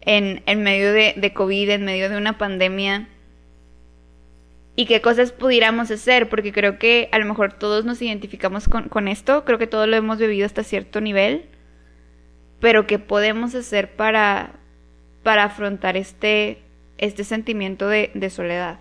en, 0.03 0.42
en 0.44 0.62
medio 0.62 0.92
de, 0.92 1.14
de, 1.16 1.33
COVID, 1.33 1.70
en 1.70 1.87
medio 1.87 2.11
de 2.11 2.18
una 2.18 2.37
pandemia? 2.37 3.09
¿Y 4.77 4.85
qué 4.85 5.00
cosas 5.00 5.33
pudiéramos 5.33 5.90
hacer? 5.90 6.29
Porque 6.29 6.53
creo 6.53 6.79
que 6.79 7.09
a 7.11 7.18
lo 7.18 7.24
mejor 7.24 7.55
todos 7.55 7.87
nos 7.87 8.03
identificamos 8.03 8.68
con, 8.68 8.90
con 8.90 9.09
esto, 9.09 9.46
creo 9.46 9.59
que 9.59 9.66
todos 9.66 9.88
lo 9.88 9.96
hemos 9.96 10.18
vivido 10.18 10.44
hasta 10.44 10.62
cierto 10.62 11.00
nivel, 11.00 11.46
pero 12.64 12.87
¿qué 12.87 12.98
podemos 12.98 13.55
hacer 13.55 13.94
para, 13.94 14.55
para 15.22 15.44
afrontar 15.44 15.98
este, 15.98 16.62
este 16.96 17.22
sentimiento 17.22 17.88
de, 17.88 18.11
de 18.14 18.31
soledad? 18.31 18.81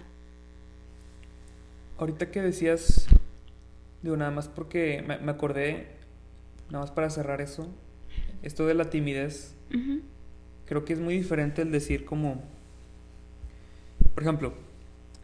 Ahorita 1.98 2.32
que 2.32 2.42
decías, 2.42 3.08
digo 4.02 4.16
nada 4.16 4.32
más 4.32 4.48
porque 4.48 5.04
me, 5.06 5.30
acordé, 5.30 5.88
nada 6.70 6.86
más 6.86 6.92
para 6.92 7.10
cerrar 7.10 7.42
eso, 7.42 7.68
esto 8.42 8.66
de 8.66 8.74
la 8.74 8.90
timidez, 8.90 9.54
creo 10.66 10.86
que 10.86 10.94
es 10.94 11.02
muy 11.02 11.16
diferente 11.16 11.62
el 11.62 11.72
decir 11.74 12.06
como, 12.06 12.42
por 14.14 14.24
ejemplo, 14.24 14.54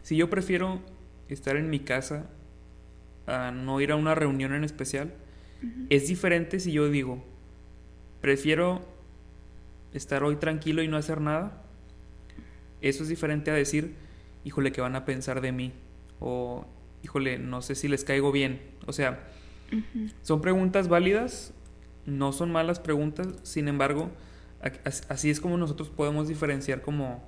si 0.02 0.18
yo 0.18 0.28
prefiero 0.28 0.82
estar 1.30 1.56
en 1.56 1.70
mi 1.70 1.80
casa 1.80 2.26
a 3.26 3.52
no 3.52 3.80
ir 3.80 3.90
a 3.90 3.96
una 3.96 4.14
reunión 4.14 4.52
en 4.52 4.64
especial, 4.64 5.14
es 5.88 6.08
diferente 6.08 6.60
si 6.60 6.72
yo 6.72 6.90
digo, 6.90 7.24
prefiero 8.20 8.80
estar 9.92 10.22
hoy 10.22 10.36
tranquilo 10.36 10.82
y 10.82 10.88
no 10.88 10.96
hacer 10.96 11.20
nada. 11.20 11.62
Eso 12.80 13.02
es 13.02 13.08
diferente 13.08 13.50
a 13.50 13.54
decir, 13.54 13.94
híjole, 14.44 14.72
¿qué 14.72 14.80
van 14.80 14.96
a 14.96 15.04
pensar 15.04 15.40
de 15.40 15.52
mí? 15.52 15.72
O, 16.18 16.66
híjole, 17.02 17.38
no 17.38 17.62
sé 17.62 17.74
si 17.74 17.88
les 17.88 18.04
caigo 18.04 18.32
bien. 18.32 18.60
O 18.86 18.92
sea, 18.92 19.20
son 20.22 20.40
preguntas 20.40 20.88
válidas, 20.88 21.52
no 22.06 22.32
son 22.32 22.50
malas 22.50 22.80
preguntas, 22.80 23.28
sin 23.42 23.68
embargo, 23.68 24.10
así 25.08 25.30
es 25.30 25.40
como 25.40 25.56
nosotros 25.56 25.90
podemos 25.90 26.28
diferenciar 26.28 26.82
como 26.82 27.22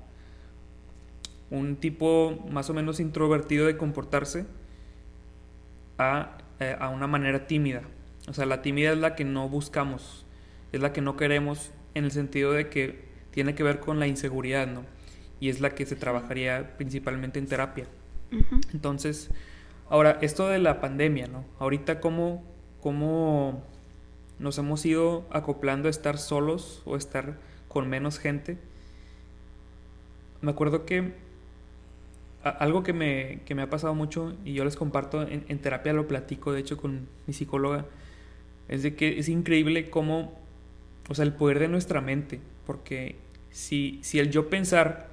un 1.50 1.76
tipo 1.76 2.44
más 2.50 2.70
o 2.70 2.74
menos 2.74 2.98
introvertido 2.98 3.66
de 3.66 3.76
comportarse 3.76 4.46
a, 5.98 6.38
eh, 6.60 6.76
a 6.78 6.88
una 6.88 7.06
manera 7.06 7.46
tímida. 7.46 7.82
O 8.28 8.32
sea, 8.32 8.46
la 8.46 8.62
tímida 8.62 8.92
es 8.92 8.98
la 8.98 9.14
que 9.14 9.24
no 9.24 9.48
buscamos, 9.48 10.24
es 10.72 10.80
la 10.80 10.92
que 10.92 11.00
no 11.00 11.16
queremos 11.16 11.70
en 11.94 12.04
el 12.04 12.10
sentido 12.10 12.52
de 12.52 12.68
que 12.68 13.04
tiene 13.30 13.54
que 13.54 13.62
ver 13.62 13.80
con 13.80 13.98
la 13.98 14.06
inseguridad, 14.06 14.66
¿no? 14.66 14.84
Y 15.40 15.48
es 15.48 15.60
la 15.60 15.74
que 15.74 15.86
se 15.86 15.96
trabajaría 15.96 16.76
principalmente 16.76 17.38
en 17.38 17.46
terapia. 17.46 17.86
Entonces, 18.72 19.30
ahora, 19.90 20.18
esto 20.22 20.48
de 20.48 20.58
la 20.58 20.80
pandemia, 20.80 21.26
¿no? 21.26 21.44
Ahorita, 21.58 22.00
¿cómo, 22.00 22.42
¿cómo 22.80 23.62
nos 24.38 24.56
hemos 24.58 24.84
ido 24.86 25.26
acoplando 25.30 25.88
a 25.88 25.90
estar 25.90 26.16
solos 26.18 26.82
o 26.86 26.96
estar 26.96 27.38
con 27.68 27.88
menos 27.88 28.18
gente? 28.18 28.56
Me 30.40 30.50
acuerdo 30.50 30.86
que 30.86 31.12
algo 32.42 32.82
que 32.82 32.92
me, 32.92 33.40
que 33.44 33.54
me, 33.54 33.62
ha 33.62 33.70
pasado 33.70 33.94
mucho 33.94 34.34
y 34.44 34.54
yo 34.54 34.64
les 34.64 34.76
comparto 34.76 35.22
en, 35.22 35.44
en 35.48 35.58
terapia, 35.60 35.92
lo 35.92 36.08
platico 36.08 36.52
de 36.52 36.60
hecho 36.60 36.76
con 36.76 37.08
mi 37.26 37.34
psicóloga, 37.34 37.86
es 38.68 38.82
de 38.82 38.96
que 38.96 39.18
es 39.18 39.28
increíble 39.28 39.90
cómo, 39.90 40.41
o 41.08 41.14
sea, 41.14 41.24
el 41.24 41.32
poder 41.32 41.58
de 41.58 41.68
nuestra 41.68 42.00
mente, 42.00 42.40
porque 42.66 43.16
si, 43.50 44.00
si 44.02 44.18
el 44.18 44.30
yo 44.30 44.48
pensar 44.48 45.08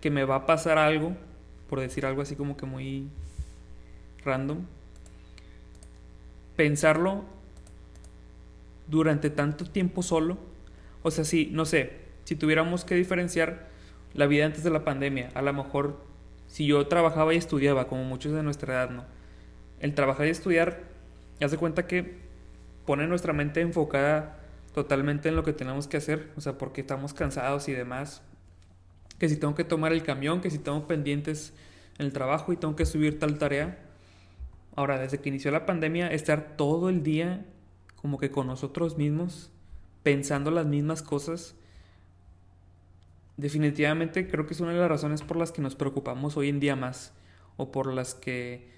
que 0.00 0.10
me 0.10 0.24
va 0.24 0.36
a 0.36 0.46
pasar 0.46 0.78
algo, 0.78 1.16
por 1.68 1.80
decir 1.80 2.06
algo 2.06 2.22
así 2.22 2.36
como 2.36 2.56
que 2.56 2.66
muy 2.66 3.08
random, 4.24 4.66
pensarlo 6.56 7.24
durante 8.88 9.30
tanto 9.30 9.64
tiempo 9.64 10.02
solo, 10.02 10.38
o 11.02 11.10
sea, 11.10 11.24
si, 11.24 11.46
no 11.46 11.64
sé, 11.64 11.92
si 12.24 12.36
tuviéramos 12.36 12.84
que 12.84 12.94
diferenciar 12.94 13.68
la 14.14 14.26
vida 14.26 14.46
antes 14.46 14.64
de 14.64 14.70
la 14.70 14.84
pandemia, 14.84 15.30
a 15.34 15.42
lo 15.42 15.52
mejor 15.52 16.00
si 16.46 16.66
yo 16.66 16.86
trabajaba 16.86 17.34
y 17.34 17.36
estudiaba, 17.36 17.88
como 17.88 18.04
muchos 18.04 18.32
de 18.32 18.42
nuestra 18.42 18.74
edad, 18.74 18.90
¿no? 18.90 19.04
El 19.80 19.94
trabajar 19.94 20.26
y 20.26 20.30
estudiar, 20.30 20.84
haz 21.40 21.50
de 21.50 21.58
cuenta 21.58 21.86
que 21.86 22.18
pone 22.86 23.06
nuestra 23.06 23.32
mente 23.32 23.60
enfocada 23.60 24.38
totalmente 24.76 25.30
en 25.30 25.36
lo 25.36 25.42
que 25.42 25.54
tenemos 25.54 25.88
que 25.88 25.96
hacer, 25.96 26.30
o 26.36 26.42
sea, 26.42 26.58
porque 26.58 26.82
estamos 26.82 27.14
cansados 27.14 27.66
y 27.66 27.72
demás. 27.72 28.20
Que 29.18 29.26
si 29.26 29.38
tengo 29.38 29.54
que 29.54 29.64
tomar 29.64 29.94
el 29.94 30.02
camión, 30.02 30.42
que 30.42 30.50
si 30.50 30.58
tengo 30.58 30.86
pendientes 30.86 31.54
en 31.96 32.04
el 32.04 32.12
trabajo 32.12 32.52
y 32.52 32.58
tengo 32.58 32.76
que 32.76 32.84
subir 32.84 33.18
tal 33.18 33.38
tarea. 33.38 33.78
Ahora, 34.74 34.98
desde 34.98 35.18
que 35.18 35.30
inició 35.30 35.50
la 35.50 35.64
pandemia, 35.64 36.08
estar 36.08 36.58
todo 36.58 36.90
el 36.90 37.02
día 37.02 37.46
como 37.94 38.18
que 38.18 38.30
con 38.30 38.48
nosotros 38.48 38.98
mismos, 38.98 39.50
pensando 40.02 40.50
las 40.50 40.66
mismas 40.66 41.02
cosas, 41.02 41.54
definitivamente 43.38 44.28
creo 44.28 44.44
que 44.44 44.52
es 44.52 44.60
una 44.60 44.74
de 44.74 44.78
las 44.78 44.90
razones 44.90 45.22
por 45.22 45.38
las 45.38 45.52
que 45.52 45.62
nos 45.62 45.74
preocupamos 45.74 46.36
hoy 46.36 46.50
en 46.50 46.60
día 46.60 46.76
más, 46.76 47.14
o 47.56 47.72
por 47.72 47.90
las 47.94 48.14
que 48.14 48.68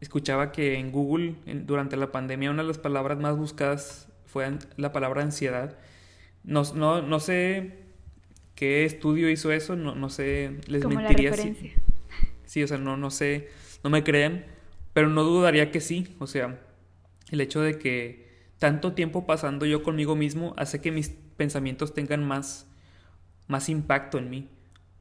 escuchaba 0.00 0.50
que 0.50 0.80
en 0.80 0.90
Google 0.90 1.36
durante 1.64 1.96
la 1.96 2.10
pandemia 2.10 2.50
una 2.50 2.62
de 2.62 2.68
las 2.68 2.78
palabras 2.78 3.20
más 3.20 3.36
buscadas 3.36 4.08
fue 4.26 4.58
la 4.76 4.92
palabra 4.92 5.22
ansiedad. 5.22 5.78
No, 6.44 6.62
no, 6.74 7.02
no 7.02 7.20
sé 7.20 7.86
qué 8.54 8.84
estudio 8.84 9.30
hizo 9.30 9.52
eso, 9.52 9.76
no, 9.76 9.94
no 9.94 10.08
sé, 10.08 10.56
les 10.66 10.84
mentiría 10.86 11.32
si, 11.34 11.74
sí, 12.46 12.62
o 12.62 12.68
sea, 12.68 12.78
no, 12.78 12.96
no 12.96 13.10
sé, 13.10 13.48
no 13.84 13.90
me 13.90 14.02
crean, 14.02 14.46
pero 14.92 15.08
no 15.08 15.22
dudaría 15.24 15.70
que 15.70 15.80
sí, 15.80 16.16
o 16.18 16.26
sea, 16.26 16.58
el 17.30 17.40
hecho 17.40 17.60
de 17.60 17.78
que 17.78 18.26
tanto 18.58 18.92
tiempo 18.94 19.26
pasando 19.26 19.66
yo 19.66 19.82
conmigo 19.82 20.16
mismo 20.16 20.54
hace 20.56 20.80
que 20.80 20.90
mis 20.90 21.10
pensamientos 21.36 21.92
tengan 21.92 22.24
más, 22.24 22.66
más 23.46 23.68
impacto 23.68 24.18
en 24.18 24.30
mí, 24.30 24.48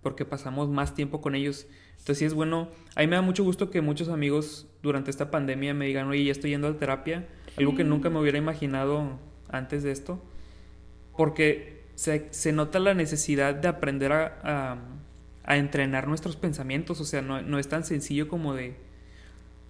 porque 0.02 0.26
pasamos 0.26 0.70
más 0.70 0.94
tiempo 0.94 1.22
con 1.22 1.34
ellos. 1.34 1.66
Entonces 1.92 2.20
sí 2.20 2.26
es 2.26 2.34
bueno, 2.34 2.70
a 2.96 3.02
mí 3.02 3.08
me 3.08 3.16
da 3.16 3.22
mucho 3.22 3.44
gusto 3.44 3.72
que 3.72 3.82
muchos 3.82 4.10
amigos 4.10 4.68
durante 4.84 5.10
esta 5.10 5.32
pandemia 5.32 5.74
me 5.74 5.86
digan, 5.86 6.08
oye, 6.08 6.26
ya 6.26 6.32
estoy 6.32 6.52
yendo 6.52 6.68
a 6.68 6.78
terapia, 6.78 7.28
algo 7.58 7.76
que 7.76 7.84
nunca 7.84 8.10
me 8.10 8.20
hubiera 8.20 8.38
imaginado 8.38 9.20
antes 9.50 9.84
de 9.84 9.92
esto, 9.92 10.22
porque 11.16 11.84
se, 11.96 12.28
se 12.32 12.52
nota 12.52 12.80
la 12.80 12.94
necesidad 12.94 13.56
de 13.56 13.68
aprender 13.68 14.12
a, 14.12 14.78
a, 15.44 15.58
entrenar 15.58 16.08
nuestros 16.08 16.36
pensamientos, 16.36 17.00
o 17.00 17.06
sea, 17.06 17.22
no, 17.22 17.42
no, 17.42 17.60
es 17.60 17.70
tan 17.70 17.84
sencillo 17.84 18.28
como 18.28 18.54
de, 18.54 18.76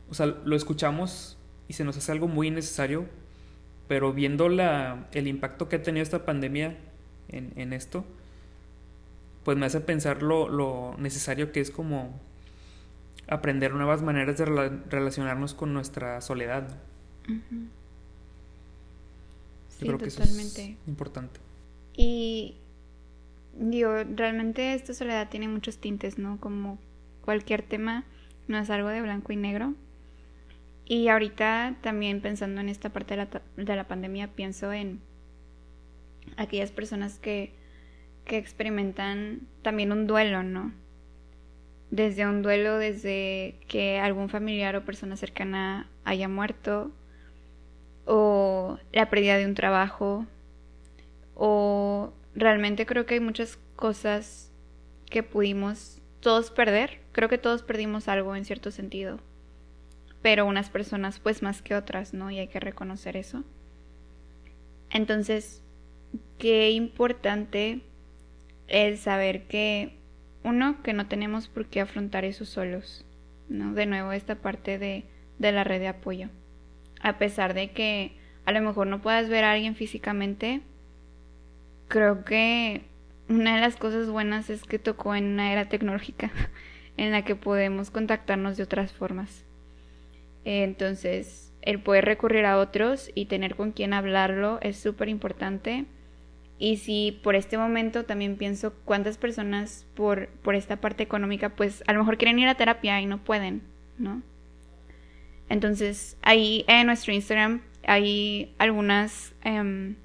o 0.09 0.13
sea, 0.13 0.25
lo 0.25 0.55
escuchamos 0.55 1.37
y 1.67 1.73
se 1.73 1.83
nos 1.83 1.97
hace 1.97 2.11
algo 2.11 2.27
muy 2.27 2.49
necesario, 2.49 3.05
pero 3.87 4.13
viendo 4.13 4.49
la, 4.49 5.07
el 5.11 5.27
impacto 5.27 5.69
que 5.69 5.75
ha 5.75 5.83
tenido 5.83 6.01
esta 6.01 6.25
pandemia 6.25 6.77
en, 7.27 7.53
en 7.55 7.73
esto, 7.73 8.05
pues 9.43 9.57
me 9.57 9.67
hace 9.67 9.79
pensar 9.79 10.23
lo, 10.23 10.49
lo 10.49 10.95
necesario 10.97 11.51
que 11.51 11.59
es 11.59 11.69
como 11.69 12.19
aprender 13.27 13.73
nuevas 13.73 14.01
maneras 14.01 14.37
de 14.37 14.45
relacionarnos 14.45 15.53
con 15.53 15.73
nuestra 15.73 16.19
soledad. 16.21 16.67
Yo 17.27 17.37
creo 19.79 19.97
que 19.97 20.05
eso 20.05 20.23
es 20.23 20.59
importante. 20.87 21.39
Y 21.95 22.55
digo, 23.57 23.91
realmente 24.15 24.73
esta 24.73 24.93
soledad 24.93 25.29
tiene 25.29 25.47
muchos 25.47 25.77
tintes, 25.77 26.17
¿no? 26.17 26.39
Como 26.39 26.79
cualquier 27.23 27.61
tema, 27.61 28.03
no 28.47 28.57
es 28.57 28.69
algo 28.69 28.89
de 28.89 29.01
blanco 29.01 29.33
y 29.33 29.35
negro. 29.35 29.73
Y 30.85 31.07
ahorita 31.07 31.77
también 31.81 32.21
pensando 32.21 32.61
en 32.61 32.69
esta 32.69 32.89
parte 32.89 33.15
de 33.15 33.25
la, 33.25 33.41
de 33.57 33.75
la 33.75 33.87
pandemia, 33.87 34.27
pienso 34.27 34.71
en 34.71 35.01
aquellas 36.37 36.71
personas 36.71 37.17
que, 37.17 37.53
que 38.23 38.37
experimentan 38.37 39.47
también 39.63 39.91
un 39.91 40.05
duelo, 40.05 40.43
¿no? 40.43 40.71
desde 41.91 42.27
un 42.27 42.41
duelo, 42.41 42.77
desde 42.77 43.55
que 43.67 43.99
algún 43.99 44.29
familiar 44.29 44.75
o 44.75 44.85
persona 44.85 45.15
cercana 45.15 45.87
haya 46.03 46.27
muerto, 46.27 46.91
o 48.05 48.77
la 48.91 49.09
pérdida 49.09 49.37
de 49.37 49.45
un 49.45 49.55
trabajo, 49.55 50.25
o 51.33 52.13
realmente 52.33 52.85
creo 52.85 53.05
que 53.05 53.15
hay 53.15 53.19
muchas 53.19 53.57
cosas 53.75 54.51
que 55.09 55.23
pudimos 55.23 56.01
todos 56.19 56.51
perder, 56.51 57.01
creo 57.11 57.29
que 57.29 57.37
todos 57.37 57.61
perdimos 57.61 58.07
algo 58.07 58.35
en 58.35 58.45
cierto 58.45 58.71
sentido, 58.71 59.19
pero 60.21 60.45
unas 60.45 60.69
personas 60.69 61.19
pues 61.19 61.43
más 61.43 61.61
que 61.61 61.75
otras, 61.75 62.13
¿no? 62.13 62.31
Y 62.31 62.39
hay 62.39 62.47
que 62.47 62.59
reconocer 62.59 63.15
eso. 63.15 63.43
Entonces, 64.89 65.61
qué 66.39 66.71
importante 66.71 67.81
es 68.67 69.01
saber 69.01 69.47
que 69.47 69.97
uno, 70.43 70.81
que 70.83 70.93
no 70.93 71.07
tenemos 71.07 71.47
por 71.47 71.67
qué 71.67 71.81
afrontar 71.81 72.25
eso 72.25 72.45
solos, 72.45 73.05
¿no? 73.49 73.73
De 73.73 73.85
nuevo, 73.85 74.11
esta 74.11 74.35
parte 74.35 74.79
de, 74.79 75.05
de 75.37 75.51
la 75.51 75.63
red 75.63 75.79
de 75.79 75.89
apoyo. 75.89 76.29
A 77.01 77.17
pesar 77.17 77.53
de 77.53 77.71
que 77.71 78.17
a 78.45 78.51
lo 78.51 78.61
mejor 78.61 78.87
no 78.87 79.01
puedas 79.01 79.29
ver 79.29 79.43
a 79.43 79.51
alguien 79.51 79.75
físicamente, 79.75 80.61
creo 81.87 82.25
que 82.25 82.83
una 83.27 83.55
de 83.55 83.61
las 83.61 83.75
cosas 83.75 84.09
buenas 84.09 84.49
es 84.49 84.63
que 84.63 84.79
tocó 84.79 85.15
en 85.15 85.25
una 85.25 85.51
era 85.51 85.65
tecnológica 85.65 86.31
en 86.97 87.11
la 87.11 87.23
que 87.23 87.35
podemos 87.35 87.91
contactarnos 87.91 88.57
de 88.57 88.63
otras 88.63 88.93
formas. 88.93 89.45
Entonces, 90.43 91.53
el 91.61 91.79
poder 91.79 92.05
recurrir 92.05 92.45
a 92.45 92.59
otros 92.59 93.11
y 93.15 93.25
tener 93.25 93.55
con 93.55 93.71
quien 93.71 93.93
hablarlo 93.93 94.59
es 94.61 94.77
súper 94.77 95.09
importante 95.09 95.85
y 96.57 96.77
si 96.77 97.19
por 97.23 97.35
este 97.35 97.57
momento 97.57 98.05
también 98.05 98.37
pienso 98.37 98.73
cuántas 98.85 99.17
personas 99.17 99.85
por, 99.95 100.29
por 100.41 100.55
esta 100.55 100.77
parte 100.77 101.03
económica, 101.03 101.49
pues 101.49 101.83
a 101.87 101.93
lo 101.93 101.99
mejor 101.99 102.17
quieren 102.17 102.39
ir 102.39 102.47
a 102.47 102.55
terapia 102.55 103.01
y 103.01 103.05
no 103.05 103.17
pueden, 103.17 103.61
¿no? 103.97 104.21
Entonces, 105.49 106.17
ahí 106.21 106.65
en 106.67 106.87
nuestro 106.87 107.13
Instagram 107.13 107.61
hay 107.85 108.53
algunas 108.57 109.33
em, 109.43 109.95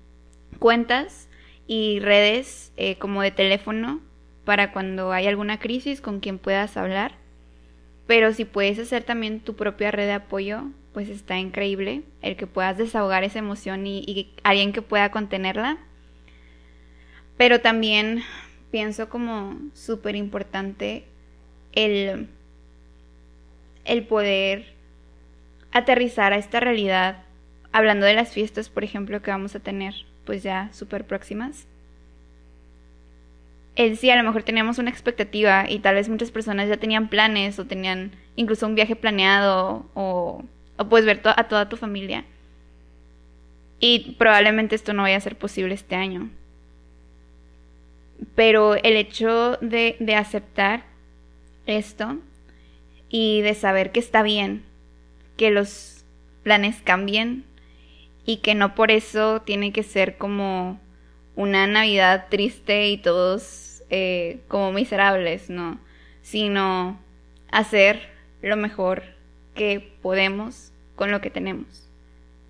cuentas 0.59 1.29
y 1.67 2.01
redes 2.01 2.73
eh, 2.77 2.97
como 2.97 3.23
de 3.23 3.31
teléfono 3.31 4.01
para 4.45 4.73
cuando 4.73 5.13
hay 5.13 5.27
alguna 5.27 5.59
crisis 5.59 6.01
con 6.01 6.21
quien 6.21 6.39
puedas 6.39 6.77
hablar. 6.77 7.15
Pero 8.07 8.33
si 8.33 8.45
puedes 8.45 8.79
hacer 8.79 9.05
también 9.05 9.41
tu 9.41 9.55
propia 9.55 9.91
red 9.91 10.07
de 10.07 10.13
apoyo, 10.15 10.65
pues 10.93 11.09
está 11.09 11.39
increíble 11.39 12.03
el 12.23 12.37
que 12.37 12.47
puedas 12.47 12.79
desahogar 12.79 13.25
esa 13.25 13.39
emoción 13.39 13.87
y, 13.87 14.33
alguien 14.43 14.73
que 14.73 14.83
pueda 14.83 15.11
contenerla 15.11 15.79
pero 17.37 17.61
también 17.61 18.23
pienso 18.71 19.09
como 19.09 19.57
súper 19.73 20.17
importante 20.17 21.05
el 21.73 22.29
el 23.85 24.07
poder 24.07 24.75
aterrizar 25.73 26.33
a 26.33 26.37
esta 26.37 26.61
realidad, 26.61 27.23
hablando 27.73 28.07
de 28.07 28.15
las 28.15 28.33
fiestas, 28.33 28.69
por 28.69 28.85
ejemplo, 28.85 29.23
que 29.23 29.31
vamos 29.31 29.55
a 29.55 29.61
tener, 29.61 29.95
pues 30.25 30.43
ya 30.43 30.69
súper 30.73 31.07
próximas. 31.07 31.67
El 33.77 33.97
sí, 33.97 34.11
a 34.11 34.17
lo 34.17 34.25
mejor 34.25 34.43
teníamos 34.43 34.79
una 34.79 34.91
expectativa 34.91 35.69
y 35.69 35.79
tal 35.79 35.95
vez 35.95 36.09
muchas 36.09 36.31
personas 36.31 36.69
ya 36.69 36.77
tenían 36.77 37.09
planes 37.09 37.59
o 37.59 37.67
tenían 37.67 38.13
incluso 38.37 38.67
un 38.67 38.75
viaje 38.75 38.97
planeado 38.97 39.87
o, 39.95 40.45
o 40.77 40.89
puedes 40.89 41.07
ver 41.07 41.23
a 41.25 41.45
toda 41.45 41.69
tu 41.69 41.77
familia. 41.77 42.25
Y 43.79 44.17
probablemente 44.19 44.75
esto 44.75 44.93
no 44.93 45.03
vaya 45.03 45.17
a 45.17 45.21
ser 45.21 45.37
posible 45.37 45.75
este 45.75 45.95
año. 45.95 46.29
Pero 48.35 48.75
el 48.75 48.97
hecho 48.97 49.57
de, 49.63 49.97
de 49.99 50.15
aceptar 50.15 50.85
esto 51.67 52.19
y 53.09 53.41
de 53.41 53.55
saber 53.55 53.93
que 53.93 54.01
está 54.01 54.23
bien, 54.23 54.65
que 55.41 55.51
los 55.51 56.05
planes 56.43 56.83
cambien 56.85 57.47
y 58.27 58.43
que 58.43 58.55
no 58.55 58.75
por 58.75 58.91
eso 58.91 59.41
tiene 59.41 59.73
que 59.73 59.83
ser 59.83 60.19
como 60.19 60.79
una 61.35 61.67
Navidad 61.67 62.27
triste 62.29 62.91
y 62.91 62.99
todos 62.99 63.83
eh, 63.89 64.41
como 64.49 64.71
miserables, 64.71 65.49
¿no? 65.49 65.81
Sino 66.21 67.01
hacer 67.51 68.11
lo 68.43 68.59
mejor 68.59 69.03
que 69.55 69.95
podemos 70.03 70.75
con 70.95 71.11
lo 71.11 71.23
que 71.23 71.31
tenemos. 71.31 71.89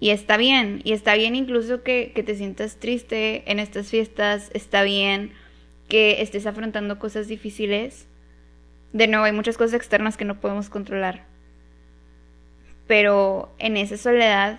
Y 0.01 0.11
está 0.11 0.37
bien, 0.37 0.81
y 0.83 0.93
está 0.93 1.15
bien 1.15 1.37
incluso 1.37 1.85
que, 1.85 2.11
que 2.13 2.25
te 2.25 2.35
sientas 2.35 2.81
triste 2.81 3.45
en 3.47 3.61
estas 3.61 3.89
fiestas, 3.89 4.51
está 4.53 4.83
bien 4.83 5.31
que 5.89 6.23
estés 6.23 6.45
afrontando 6.45 6.99
cosas 6.99 7.29
difíciles. 7.29 8.09
De 8.93 9.07
nuevo, 9.07 9.27
hay 9.27 9.33
muchas 9.33 9.57
cosas 9.57 9.75
externas 9.75 10.17
que 10.17 10.25
no 10.25 10.41
podemos 10.41 10.71
controlar. 10.71 11.30
Pero 12.91 13.55
en 13.61 13.77
esa 13.77 13.97
soledad 13.97 14.59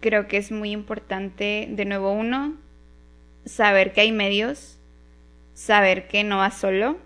creo 0.00 0.28
que 0.28 0.38
es 0.38 0.50
muy 0.50 0.70
importante, 0.70 1.68
de 1.70 1.84
nuevo 1.84 2.10
uno, 2.10 2.56
saber 3.44 3.92
que 3.92 4.00
hay 4.00 4.12
medios, 4.12 4.78
saber 5.52 6.08
que 6.08 6.24
no 6.24 6.38
vas 6.38 6.56
solo, 6.56 6.96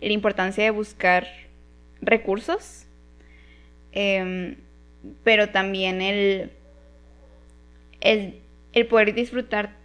la 0.00 0.12
importancia 0.12 0.64
de 0.64 0.70
buscar 0.70 1.26
recursos, 2.00 2.86
em, 3.92 4.56
pero 5.24 5.50
también 5.50 6.00
el, 6.00 6.50
el, 8.00 8.40
el 8.72 8.86
poder 8.86 9.12
disfrutar 9.12 9.76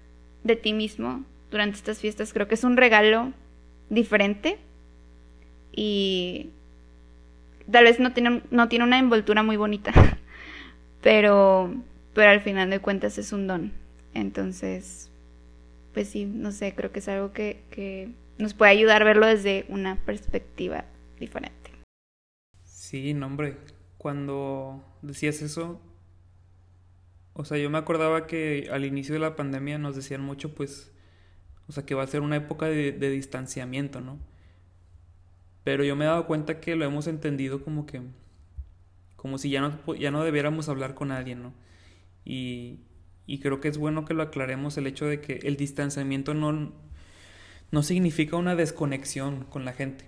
de 0.46 0.56
ti 0.56 0.72
mismo 0.72 1.26
durante 1.52 1.76
estas 1.76 2.00
fiestas 2.00 2.32
creo 2.32 2.48
que 2.48 2.56
es 2.56 2.64
un 2.64 2.78
regalo 2.78 3.34
diferente 3.90 4.58
y 5.74 6.52
tal 7.72 7.84
vez 7.84 8.00
no 8.00 8.14
tiene, 8.14 8.42
no 8.52 8.70
tiene 8.70 8.86
una 8.86 9.00
envoltura 9.00 9.44
muy 9.44 9.58
bonita, 9.58 9.92
pero, 11.02 11.74
pero 12.14 12.32
al 12.32 12.42
final 12.42 12.70
de 12.70 12.80
cuentas 12.80 13.18
es 13.18 13.32
un 13.34 13.48
don. 13.48 13.74
Entonces, 14.14 15.12
pues 15.94 16.10
sí, 16.10 16.26
no 16.26 16.52
sé, 16.52 16.74
creo 16.76 16.92
que 16.92 17.00
es 17.00 17.08
algo 17.08 17.34
que, 17.34 17.64
que 17.70 18.12
nos 18.38 18.54
puede 18.54 18.72
ayudar 18.72 19.02
a 19.02 19.06
verlo 19.06 19.28
desde 19.28 19.66
una 19.70 19.98
perspectiva 20.06 20.86
diferente. 21.20 21.72
Sí, 22.64 23.14
no, 23.14 23.28
hombre, 23.28 23.58
cuando 23.98 24.84
decías 25.02 25.42
eso, 25.42 25.82
o 27.34 27.46
sea, 27.46 27.58
yo 27.58 27.70
me 27.70 27.78
acordaba 27.78 28.26
que 28.28 28.70
al 28.72 28.86
inicio 28.86 29.14
de 29.14 29.20
la 29.20 29.36
pandemia 29.36 29.78
nos 29.78 29.96
decían 29.96 30.22
mucho, 30.22 30.56
pues, 30.56 30.92
o 31.68 31.72
sea, 31.72 31.86
que 31.86 31.96
va 31.96 32.04
a 32.04 32.08
ser 32.08 32.22
una 32.22 32.38
época 32.38 32.68
de, 32.68 32.92
de 32.92 33.10
distanciamiento, 33.10 34.02
¿no? 34.02 34.20
Pero 35.68 35.84
yo 35.84 35.98
me 35.98 36.06
he 36.06 36.08
dado 36.08 36.28
cuenta 36.28 36.62
que 36.62 36.78
lo 36.78 36.86
hemos 36.86 37.08
entendido 37.08 37.62
como 37.62 37.86
que, 37.86 38.00
como 39.18 39.38
si 39.38 39.50
ya 39.50 39.60
no, 39.60 39.96
ya 39.96 40.12
no 40.12 40.24
debiéramos 40.24 40.70
hablar 40.70 40.94
con 40.94 41.10
nadie, 41.10 41.36
¿no? 41.36 41.52
Y, 42.24 42.80
y 43.26 43.40
creo 43.40 43.60
que 43.60 43.68
es 43.68 43.78
bueno 43.78 44.06
que 44.06 44.14
lo 44.14 44.24
aclaremos 44.24 44.78
el 44.78 44.88
hecho 44.88 45.08
de 45.08 45.20
que 45.20 45.42
el 45.44 45.58
distanciamiento 45.58 46.34
no, 46.34 46.72
no 47.72 47.84
significa 47.84 48.38
una 48.38 48.56
desconexión 48.56 49.44
con 49.44 49.66
la 49.66 49.74
gente. 49.74 50.06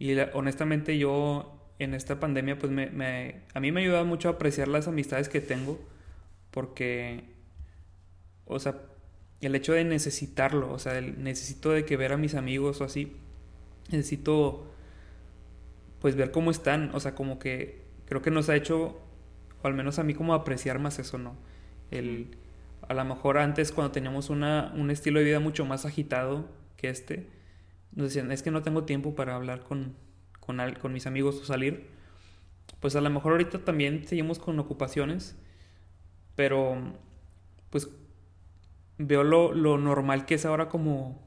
Y 0.00 0.18
honestamente 0.32 0.98
yo 0.98 1.70
en 1.78 1.94
esta 1.94 2.18
pandemia 2.18 2.58
pues 2.58 2.72
me, 2.72 2.90
me, 2.90 3.42
a 3.54 3.60
mí 3.60 3.70
me 3.70 3.82
ha 3.82 3.84
ayudado 3.84 4.04
mucho 4.04 4.26
a 4.26 4.32
apreciar 4.32 4.66
las 4.66 4.88
amistades 4.88 5.28
que 5.28 5.40
tengo 5.40 5.78
porque, 6.50 7.26
o 8.44 8.58
sea, 8.58 8.74
el 9.40 9.54
hecho 9.54 9.72
de 9.72 9.84
necesitarlo, 9.84 10.72
o 10.72 10.80
sea, 10.80 10.98
el, 10.98 11.22
necesito 11.22 11.70
de 11.70 11.84
que 11.84 11.96
ver 11.96 12.12
a 12.12 12.16
mis 12.16 12.34
amigos 12.34 12.80
o 12.80 12.84
así, 12.84 13.12
necesito 13.92 14.66
pues 16.00 16.16
ver 16.16 16.30
cómo 16.30 16.50
están, 16.50 16.90
o 16.94 17.00
sea, 17.00 17.14
como 17.14 17.38
que 17.38 17.84
creo 18.06 18.22
que 18.22 18.30
nos 18.30 18.48
ha 18.48 18.56
hecho, 18.56 19.00
o 19.62 19.66
al 19.66 19.74
menos 19.74 19.98
a 19.98 20.04
mí 20.04 20.14
como 20.14 20.34
apreciar 20.34 20.78
más 20.78 20.98
eso, 20.98 21.18
¿no? 21.18 21.36
El, 21.90 22.36
a 22.88 22.94
lo 22.94 23.04
mejor 23.04 23.38
antes 23.38 23.72
cuando 23.72 23.92
teníamos 23.92 24.30
una, 24.30 24.72
un 24.76 24.90
estilo 24.90 25.18
de 25.20 25.26
vida 25.26 25.40
mucho 25.40 25.64
más 25.64 25.84
agitado 25.86 26.48
que 26.76 26.88
este, 26.88 27.28
nos 27.92 28.08
decían, 28.08 28.32
es 28.32 28.42
que 28.42 28.50
no 28.50 28.62
tengo 28.62 28.84
tiempo 28.84 29.14
para 29.14 29.34
hablar 29.34 29.62
con, 29.62 29.94
con, 30.40 30.58
con 30.80 30.92
mis 30.92 31.06
amigos 31.06 31.40
o 31.40 31.44
salir. 31.44 31.88
Pues 32.80 32.96
a 32.96 33.00
lo 33.00 33.10
mejor 33.10 33.32
ahorita 33.32 33.64
también 33.64 34.06
seguimos 34.06 34.38
con 34.38 34.58
ocupaciones, 34.58 35.36
pero 36.34 36.78
pues 37.68 37.90
veo 38.98 39.24
lo, 39.24 39.52
lo 39.52 39.76
normal 39.78 40.24
que 40.24 40.34
es 40.34 40.44
ahora 40.44 40.68
como 40.68 41.20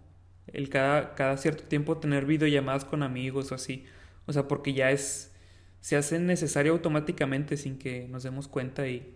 el 0.48 0.70
cada, 0.70 1.16
cada 1.16 1.38
cierto 1.38 1.64
tiempo 1.64 1.98
tener 1.98 2.26
videollamadas 2.26 2.86
con 2.86 3.04
amigos 3.04 3.52
o 3.52 3.56
así. 3.56 3.86
O 4.26 4.34
sea, 4.34 4.48
porque 4.48 4.74
ya 4.74 4.92
es, 4.92 5.34
se 5.82 5.96
hace 5.96 6.20
necesario 6.20 6.74
automáticamente 6.74 7.58
sin 7.58 7.78
que 7.78 8.08
nos 8.08 8.24
demos 8.24 8.48
cuenta 8.48 8.88
y, 8.88 9.16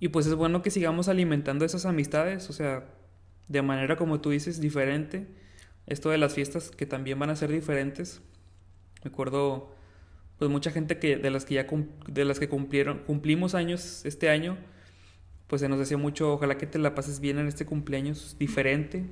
y 0.00 0.08
pues 0.08 0.26
es 0.26 0.34
bueno 0.34 0.62
que 0.62 0.70
sigamos 0.70 1.08
alimentando 1.08 1.64
esas 1.64 1.86
amistades, 1.86 2.50
o 2.50 2.52
sea, 2.52 2.86
de 3.48 3.62
manera 3.62 3.96
como 3.96 4.20
tú 4.20 4.30
dices, 4.30 4.60
diferente. 4.60 5.26
Esto 5.86 6.10
de 6.10 6.18
las 6.18 6.34
fiestas 6.34 6.70
que 6.70 6.86
también 6.86 7.18
van 7.18 7.30
a 7.30 7.36
ser 7.36 7.50
diferentes. 7.50 8.22
Me 9.04 9.10
acuerdo, 9.10 9.74
pues 10.38 10.50
mucha 10.50 10.70
gente 10.70 10.98
que 10.98 11.16
de 11.16 11.30
las 11.30 11.44
que 11.44 11.54
ya 11.54 11.66
de 12.08 12.24
las 12.24 12.40
que 12.40 12.48
cumplieron, 12.48 13.00
cumplimos 13.00 13.54
años 13.54 14.04
este 14.04 14.30
año, 14.30 14.56
pues 15.46 15.60
se 15.60 15.68
nos 15.68 15.78
decía 15.78 15.98
mucho, 15.98 16.32
ojalá 16.32 16.56
que 16.56 16.66
te 16.66 16.78
la 16.78 16.94
pases 16.94 17.20
bien 17.20 17.38
en 17.38 17.46
este 17.46 17.66
cumpleaños 17.66 18.36
diferente. 18.38 19.04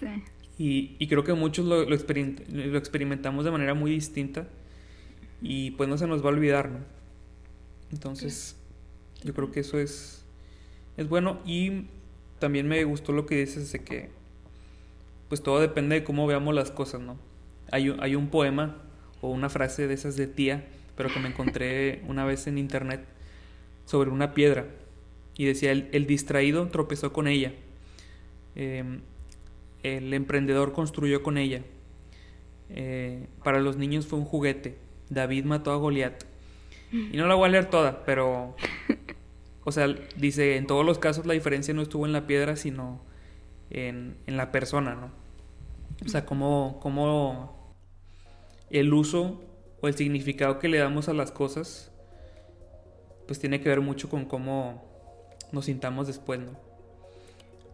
Sí. 0.00 0.22
Y, 0.58 0.96
y 0.98 1.06
creo 1.06 1.22
que 1.22 1.34
muchos 1.34 1.66
lo, 1.66 1.84
lo, 1.84 1.96
lo, 1.96 2.78
experimentamos 2.78 3.44
de 3.44 3.50
manera 3.50 3.74
muy 3.74 3.90
distinta 3.90 4.48
y 5.42 5.72
pues 5.72 5.88
no 5.88 5.98
se 5.98 6.06
nos 6.06 6.22
va 6.22 6.30
a 6.30 6.32
olvidar, 6.32 6.70
¿no? 6.70 6.78
Entonces, 7.92 8.56
yo 9.22 9.34
creo 9.34 9.52
que 9.52 9.60
eso 9.60 9.78
es, 9.78 10.24
es 10.96 11.08
bueno 11.08 11.40
y 11.44 11.86
también 12.38 12.68
me 12.68 12.82
gustó 12.84 13.12
lo 13.12 13.26
que 13.26 13.36
dices 13.36 13.70
de 13.72 13.80
que 13.80 14.08
pues 15.28 15.42
todo 15.42 15.60
depende 15.60 15.96
de 15.96 16.04
cómo 16.04 16.26
veamos 16.26 16.54
las 16.54 16.70
cosas, 16.70 17.00
¿no? 17.00 17.18
Hay, 17.70 17.94
hay 17.98 18.14
un 18.14 18.28
poema 18.28 18.76
o 19.20 19.30
una 19.30 19.48
frase 19.48 19.86
de 19.86 19.94
esas 19.94 20.16
de 20.16 20.26
tía, 20.26 20.64
pero 20.96 21.12
que 21.12 21.20
me 21.20 21.28
encontré 21.28 22.02
una 22.08 22.24
vez 22.24 22.46
en 22.46 22.58
internet 22.58 23.04
sobre 23.84 24.10
una 24.10 24.32
piedra 24.32 24.66
y 25.36 25.44
decía, 25.44 25.70
el, 25.72 25.88
el 25.92 26.06
distraído 26.06 26.68
tropezó 26.68 27.12
con 27.12 27.28
ella. 27.28 27.52
Eh, 28.54 29.00
el 29.82 30.12
emprendedor 30.14 30.72
construyó 30.72 31.22
con 31.22 31.38
ella. 31.38 31.62
Eh, 32.68 33.28
para 33.44 33.60
los 33.60 33.76
niños 33.76 34.06
fue 34.06 34.18
un 34.18 34.24
juguete. 34.24 34.78
David 35.08 35.44
mató 35.44 35.72
a 35.72 35.76
Goliat. 35.76 36.24
Y 36.92 37.16
no 37.16 37.26
la 37.26 37.34
voy 37.34 37.48
a 37.48 37.52
leer 37.52 37.70
toda, 37.70 38.04
pero. 38.04 38.56
O 39.64 39.72
sea, 39.72 39.88
dice: 40.16 40.56
en 40.56 40.66
todos 40.66 40.84
los 40.84 40.98
casos 40.98 41.26
la 41.26 41.34
diferencia 41.34 41.74
no 41.74 41.82
estuvo 41.82 42.06
en 42.06 42.12
la 42.12 42.26
piedra, 42.26 42.56
sino 42.56 43.00
en, 43.70 44.16
en 44.26 44.36
la 44.36 44.52
persona, 44.52 44.94
¿no? 44.94 45.10
O 46.04 46.08
sea, 46.08 46.24
cómo, 46.24 46.78
cómo 46.80 47.74
el 48.70 48.92
uso 48.92 49.42
o 49.80 49.88
el 49.88 49.94
significado 49.94 50.58
que 50.58 50.68
le 50.68 50.78
damos 50.78 51.08
a 51.08 51.14
las 51.14 51.32
cosas, 51.32 51.90
pues 53.26 53.38
tiene 53.38 53.60
que 53.60 53.68
ver 53.68 53.80
mucho 53.80 54.08
con 54.08 54.24
cómo 54.24 54.84
nos 55.52 55.66
sintamos 55.66 56.06
después, 56.06 56.40
¿no? 56.40 56.58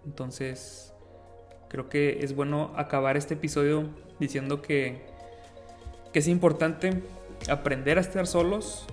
Entonces, 0.04 0.91
creo 1.72 1.88
que 1.88 2.18
es 2.22 2.36
bueno 2.36 2.70
acabar 2.76 3.16
este 3.16 3.32
episodio 3.32 3.88
diciendo 4.20 4.60
que, 4.60 5.00
que 6.12 6.18
es 6.18 6.28
importante 6.28 7.02
aprender 7.48 7.96
a 7.96 8.02
estar 8.02 8.26
solos, 8.26 8.86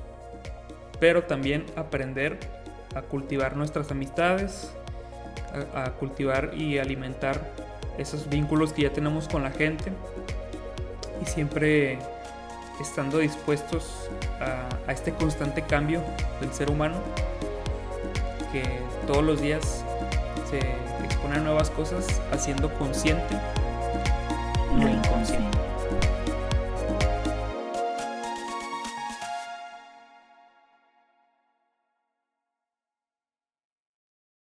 pero 0.98 1.24
también 1.24 1.66
aprender 1.76 2.40
a 2.96 3.02
cultivar 3.02 3.58
nuestras 3.58 3.92
amistades, 3.92 4.74
a, 5.76 5.92
cultivar 5.92 6.52
y 6.56 6.78
alimentar 6.78 7.52
esos 7.98 8.30
vínculos 8.30 8.72
que 8.72 8.84
ya 8.84 8.94
tenemos 8.94 9.28
con 9.28 9.44
la 9.44 9.52
gente 9.52 9.92
y 11.22 11.26
siempre 11.26 12.00
estando 12.80 13.18
dispuestos 13.18 14.10
a, 14.40 14.70
a 14.88 14.94
este 14.94 15.12
constante 15.12 15.64
cambio 15.64 16.02
del 16.40 16.54
ser 16.54 16.72
humano 16.72 16.96
que 18.54 18.64
todos 19.06 19.24
los 19.24 19.42
días 19.42 19.84
se 20.50 20.60
exponer 21.30 21.44
nuevas 21.44 21.70
cosas 21.70 22.08
haciendo 22.32 22.74
consciente 22.74 23.36
lo 24.76 24.88
inconsciente. 24.88 25.49